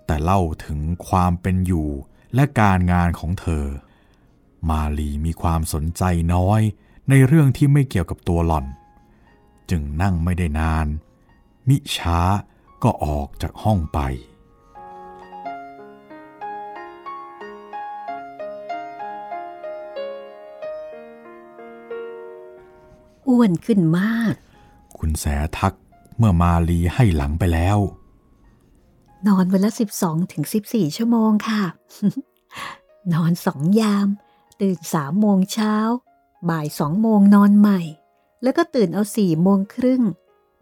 [0.06, 1.90] แต่เล่าถึงความเป็นอยู่
[2.36, 3.66] และการงานของเธอ
[4.70, 6.04] มาลีมีความสนใจ
[6.34, 6.62] น้อย
[7.10, 8.66] ในเรื่องที่ไม่เกี่ยวกับตัวหล่อน
[9.70, 10.88] จึงนั่งไม่ได้นาน
[11.68, 12.20] มิช้า
[12.84, 14.00] ก็ออกจากห้องไป
[23.28, 24.34] อ้วนขึ้นมาก
[24.98, 25.26] คุณแส
[25.58, 25.74] ทัก
[26.18, 27.78] เมื่อมาลีให้หลังไปแล้ว
[29.28, 31.64] นอนวันละ 12ถึง14 ชั่วโมงค่ะ
[33.14, 34.08] นอนสองยาม
[34.62, 35.76] ตื่นสามโมงเช้า
[36.50, 37.82] บ่ายสองโมงนอนใหม่
[38.44, 40.02] แล้วก็ตื่นเอาสี่โมงครึ่ง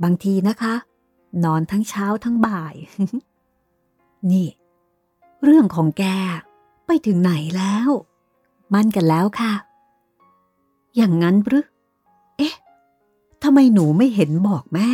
[0.03, 0.75] บางทีนะคะ
[1.43, 2.75] นอนทั้งเช้าทั้งบ่าย
[4.31, 4.47] นี่
[5.43, 6.03] เรื่องของแก
[6.85, 7.89] ไปถึงไหนแล้ว
[8.73, 9.53] มั่นกันแล้วค่ะ
[10.95, 11.65] อย่างนั้นหรือ
[12.37, 12.55] เอ๊ะ
[13.43, 14.89] ทำไมหนูไม่เห็นบอกแม่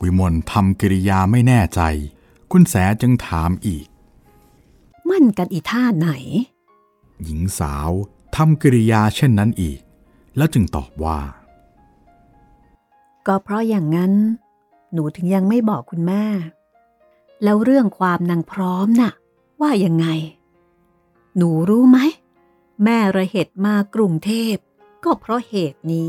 [0.00, 1.80] วิมลทำกิริยาไม่แน่ใจ
[2.52, 3.86] คุณแสจึงถามอีก
[5.10, 6.10] มั่นกันอีท่าไหน
[7.24, 7.90] หญิงสาว
[8.36, 9.80] ทำกิริยาเช่นนั้นอีก
[10.36, 11.20] แล้วจึงตอบว่า
[13.26, 14.12] ก็เพราะอย่างนั้น
[14.92, 16.24] หนูถึงยังไม่บอกคุณแม่
[17.42, 19.12] แล้วเรื่องความนางพร้อมน่ะ
[19.60, 20.06] ว่ายังไง
[21.36, 21.98] หนูรู้ไหม
[22.84, 24.54] แม่ระเหตุมากรุงเทพ
[25.04, 26.08] ก็เพราะเหตุนี้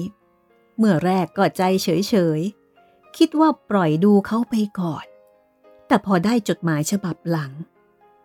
[0.77, 5.05] เมื่อแรกก็ใจเฉยๆ คิดว่าปล่อยดูเขาไปก่อน
[5.87, 7.51] แต่พอได้จดหมายฉบับหลัง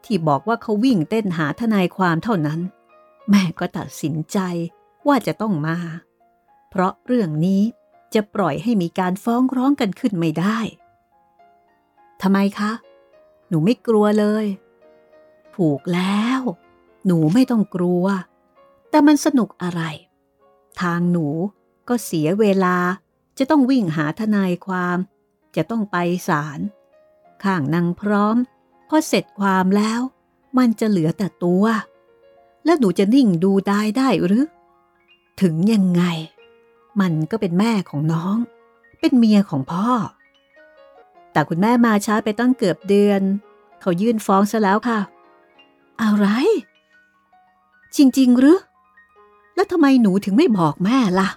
[0.04, 2.60] ที่บอกว่าเขาวิ่งเต้นหาทนายความเท่านั้น
[3.30, 4.38] แม่ก็ตัดสินใจ
[5.06, 5.76] ว่าจะต้องมา
[6.70, 7.62] เพราะเรื่องนี้
[8.14, 10.58] จะปล่อยให้มีการฟ้องร้องกันขึ้นไม่ได้
[12.22, 12.72] ทำไมคะ
[13.48, 14.46] หนูไม่กลัวเลย
[15.54, 16.40] ผูกแล้ว
[17.06, 18.04] หนูไม่ต้องกลัว
[18.90, 19.82] แต่มันสนุกอะไร
[20.80, 21.26] ทางหนู
[21.88, 22.76] ก็เสียเวลา
[23.38, 24.98] จะต้องวิ่งหาทนายความ
[25.56, 25.96] จะต้องไป
[26.28, 26.60] ศาล
[27.44, 28.36] ข้างนางพร้อม
[28.88, 30.00] พอเสร็จความแล้ว
[30.58, 31.64] มันจะเหลือแต่ตัว
[32.64, 34.44] แล้วหนูจะนิ่งดูได้ได้หรือ
[35.40, 36.02] ถึงยังไง
[37.00, 38.36] มันก็เป็นแม่ของน้อง
[39.00, 39.88] เป็นเมียของพ่อ
[41.32, 43.20] แต่คุณแม่มาช้าไปตั้งเกือบเดือน
[43.80, 45.00] เขายื่นฟ้องซะแล้วค่ะ
[46.02, 46.26] อะไร
[47.96, 48.60] จริงๆหรือ
[49.54, 51.28] แล้วทำไมหนูถึงไม่บอกแม่ล่ะ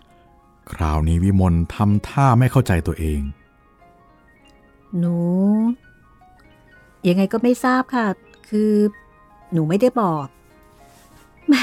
[0.72, 3.22] คราวนี้วิมลทำท่าไม่เข้าใจตัวเอง
[5.00, 5.18] หนู
[7.08, 8.08] ยังไงก็ไม่ทราบค่ะ
[8.50, 8.72] คือ
[9.52, 10.26] หนูไม่ได้บอก
[11.48, 11.54] แหม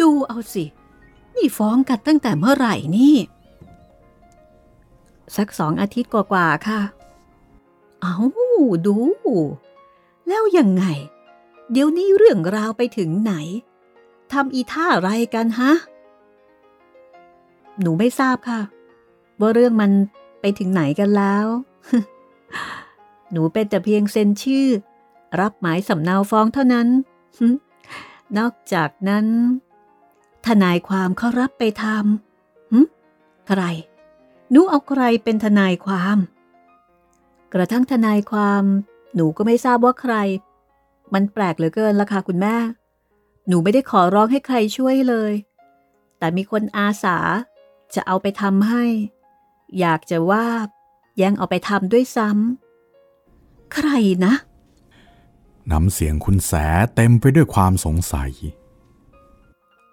[0.00, 0.64] ดูเอาสิ
[1.38, 3.16] นี่ฟ้องกันตั้งแต่เมื่อไหร่นี่
[5.36, 6.80] สักสองอาทิตย์กว่าๆค่ะ
[8.02, 8.16] เอา
[8.86, 8.96] ดู
[10.28, 10.84] แล้วยังไง
[11.70, 13.34] เดี๋ยวนี้เรื่องราวไปถึงไหน
[14.32, 15.72] ทำอีท่าอะไรกันฮะ
[17.80, 18.60] หนูไม่ทราบค่ะ
[19.40, 19.90] ว่าเรื่องมัน
[20.40, 21.46] ไปถึงไหนกันแล้ว
[23.30, 24.66] หนูเป็นแต่เพียงเซ็นชื่อ
[25.40, 26.88] รับหมายสำเนาฟ้องเท่านั้น
[28.38, 29.26] นอกจากนั้น
[30.46, 32.80] ทนายความเขารับไปทำหึ
[33.48, 33.62] ใคร
[34.50, 36.18] หนูเอาใครเป็นทนายความ
[37.54, 38.64] กระทั่งทนายความ
[39.14, 40.14] หนูก็ไม่ทราบว่าใคร
[41.14, 42.56] มันแปลกเหลือเกินละค่ะคุณแม่
[43.48, 45.32] หนูไม่ได้ขอร้องให้ใครช่วยเลย
[46.18, 47.16] แต่มีคนอาสา
[47.94, 48.84] จะเอาไปทำให้
[49.80, 50.46] อยากจะว่า
[51.22, 53.88] ยังเอาไปทำด้วยซ้ำใคร
[54.24, 54.34] นะ
[55.70, 56.52] น้ำเสียงคุณแส
[56.94, 58.30] เต็มไปด้วยความสงสัย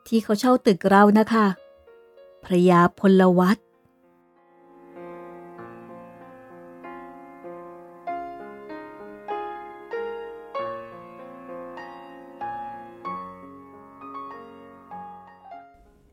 [0.08, 1.46] ที่เขาเช่าตึกเรานะคะ
[2.44, 3.58] พระยาพลวัต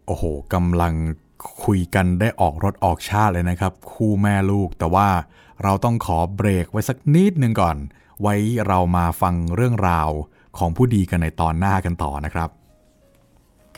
[0.07, 0.25] โอ้โห
[0.55, 0.95] กำลัง
[1.65, 5.09] คุยกันได้ออกรถออกชาติเลยนะครับ คู่แม่ลูกแต่ว่า
[5.63, 7.77] เราต้องขอเบรกไว้สักนิดนึงก่อน
[8.21, 8.35] ไว้
[8.67, 10.09] เรามาฟังเรื่องราว
[10.59, 12.51] ของผู้ดีกันในตอนหน้ากันต่อนะครับ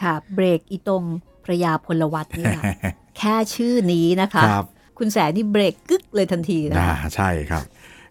[0.03, 1.05] ค่ะ เบรกอีตรง
[1.45, 2.59] พระยาพลวัตเนี่ย
[3.19, 4.67] แค่ชื่อนี้นะคะครับ
[4.99, 7.63] คุณแสนนี่เบรกกึกเลยทันทีนะอ่าใช่ครับ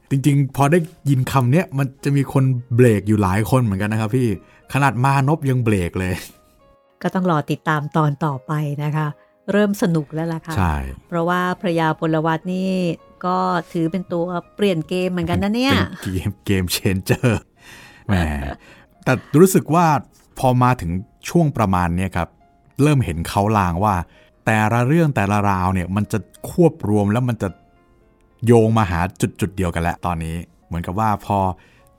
[0.09, 0.79] จริงๆ พอได้
[1.09, 2.43] ยินคำเนี้ยมันจะมีคน
[2.75, 4.27] เบรกอยู่หลายคนเหมือนกันนะครับพี่
[4.73, 6.13] ขนาดมานพยังเบรกเลย
[7.01, 8.53] ก็ต้องรอติดตามตอนต่อไป
[8.83, 9.07] นะคะ
[9.51, 10.75] เริ่มสนุกแล้วล่ะค่ะใช่
[11.07, 12.71] เพราะว่าพระยาพลวัตนี่
[13.25, 13.37] ก็
[13.73, 14.25] ถือเป็นตัว
[14.55, 17.41] เปลี่ยนเกมเหมือนกันนะเนี่ยเป็นเกมเกมเชนเจอร์
[18.07, 18.15] แหม
[19.03, 19.85] แต่รู้สึกว่า
[20.39, 20.91] พอมาถึง
[21.29, 22.29] ช่วงประมาณเนี้ยครับ
[22.81, 23.95] เริ่มเห็นเขาลางว่า
[24.45, 26.19] แต่ละเรื่องแต่ละราวเนี่ยมันจะ
[26.49, 27.49] ควบรวมแล้วมันจะ
[28.45, 30.35] โยงมาหาจุดจุดๆเดียวกันแล้วตอนนี้
[30.67, 31.39] เหมือนกับว่าพอ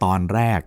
[0.04, 0.60] ตอนแรก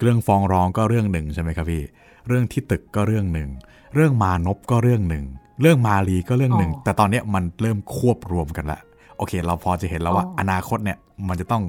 [0.00, 1.82] เรื่องฟ้องร้องก็เรื่องหนึ่งใช่ไหมครับพี่
[2.28, 3.48] เรื่องที่ตึกก็เรื่องหนึ่ง
[3.94, 5.24] เรื่องมานพก็เรื่องหนึ่ง
[5.60, 8.80] เรื่องมาลีก็เรื่องหนึ่งอ๋อแต่ตอนเนี้ยมันเริ่มควบรวมกันละ
[9.16, 10.98] โอเค เราพอจะเห็นแล้วว่าอ๋ออนาคตเนี่ย
[11.28, 11.62] มันจะต้อง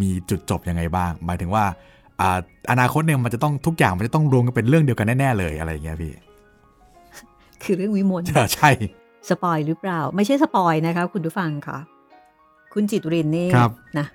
[0.00, 1.64] มีจุดจบยังไงบ้าง หมายถึงว่า
[2.20, 2.38] อ่า
[2.70, 6.12] อนาคตเนี่ยมันจะต้องทุกอย่างมันจะต้องรวมกันเป็นเรื่องเดียวกันแน่ๆเลยอะไรอย่างเงี้ยพี่
[7.62, 8.22] คือเรื่องวิมล
[8.54, 8.70] ใช่
[9.28, 11.78] spoil หรือเปล่า ไม่ใช่ spoil นะคะ คุณผู้ฟังค่ะ
[12.72, 14.06] คุณจิตรินนี่ครับนะ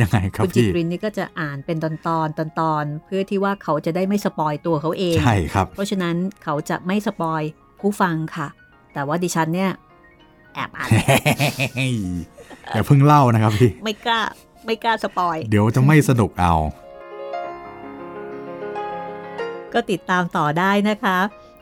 [0.00, 7.42] ยังไงครับคุณจิตพี่รินนี่ก็จะอ่านเป็นตอนตอนตอนตอนๆเพื่อที่ว่าเขาจะได้ไม่ spoil ตัวเขาเองใช่ครับ เพราะฉะนั้นเขาจะไม่ spoil
[7.80, 8.48] ผู้ฟังค่ะ
[8.92, 9.70] แต่ว่าดิฉันเนี่ย
[10.54, 10.88] แอบอ่าน
[12.74, 14.20] อย่าเพิ่งเล่านะครับพี่ ไม่กล้า
[14.66, 16.54] ไม่กล้า spoil เดี๋ยวจะไม่สนุกเอา
[19.74, 21.18] ก็ติดตามต่อได้นะคะ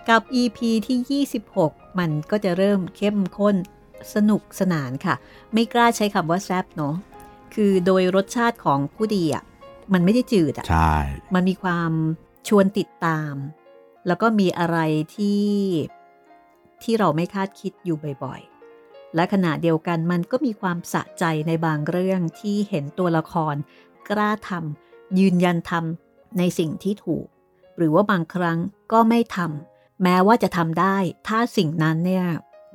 [0.08, 1.24] กับ EP ที่
[1.60, 3.56] 26 มันก็จะเริ่มเข้มข้น
[4.14, 5.14] สนุกสนานค่ะ
[5.52, 6.94] ไม่กล้าใช้คำว่าแซบเนาะ
[7.54, 9.44] คือโดยรสชาติของผู้ดีอะ
[9.92, 10.94] มันไม่ได้จืดอะใช่
[11.34, 11.92] มันมีความ
[12.48, 13.34] ชวนติดตาม
[14.06, 14.78] แล้วก็มีอะไร
[15.14, 15.44] ที่
[16.82, 23.54] ที่เราไม่คาดคิดอยู่บ่อยๆ และขณะเดียวกันมันก็มีความสะใจในบางเรื่องที่เห็นตัวละคร
[24.10, 27.26] กล้าทำยืนยันทำในสิ่งที่ถูก
[27.80, 28.58] หรือว่าบางครั้ง
[28.92, 30.96] ก็ไม่ทำแม้ว่าจะทำได้
[31.28, 32.26] ถ้าสิ่งนั้นเนี่ย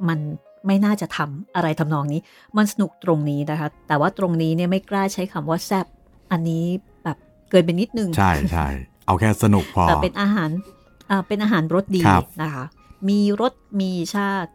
[0.08, 0.20] มัน
[0.68, 2.22] ไม่น่าจะทำอะไรทำนองนี้
[2.58, 5.86] มันสนุกตรงนี้นะคะ แต่ว่าตรงนี้เนี่ยไม่กล้าใช้คำว่าแซบ
[6.32, 6.66] อันนี้
[7.04, 7.18] แบบ
[7.50, 8.68] เกินไปนิดนึง ใช่ใช่
[9.06, 10.50] เอาแค่สนุกพอแต่เป็นอาหาร
[11.10, 12.66] อ่าเป็นอาหารรสดีครับนะคะ
[13.10, 14.52] มีรสมีชาติ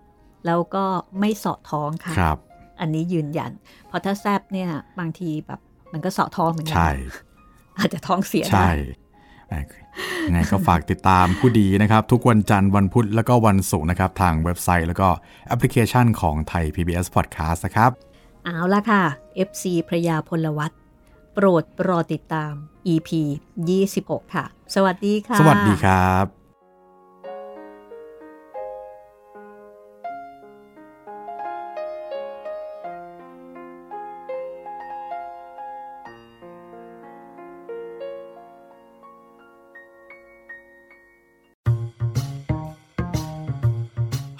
[0.46, 0.84] แล้วก็
[1.20, 2.38] ไม่เสาะท้องค่ะครับ
[2.80, 3.53] อันนี้ยืนยัน
[3.86, 5.61] เพราะถ้าแซบเนี่ยบางทีแบบ
[5.92, 6.90] มันก็เสาะท้องเหมือนกัใช่
[7.78, 8.72] อาจจะท้องเสียใช่ได้
[10.26, 15.09] ยังไงก็ฝากติดตามผู้ดีนะครับ ทุกวันจันทร์วันพุธแล้วก็วันศุกร์นะครับ ทางเว็บไซต์แล้วก็
[15.46, 17.90] แอปพลิเคชันของไทย PBS Podcast นะครับ
[18.44, 19.03] เอาละค่ะ
[19.48, 20.72] FC พระยาพลวัต
[21.34, 22.53] โปรดรอติดตาม
[22.92, 23.11] EP
[23.72, 24.44] 26 ค่ะ
[24.74, 26.39] สวัสดีค่ะ สวัสดีครับ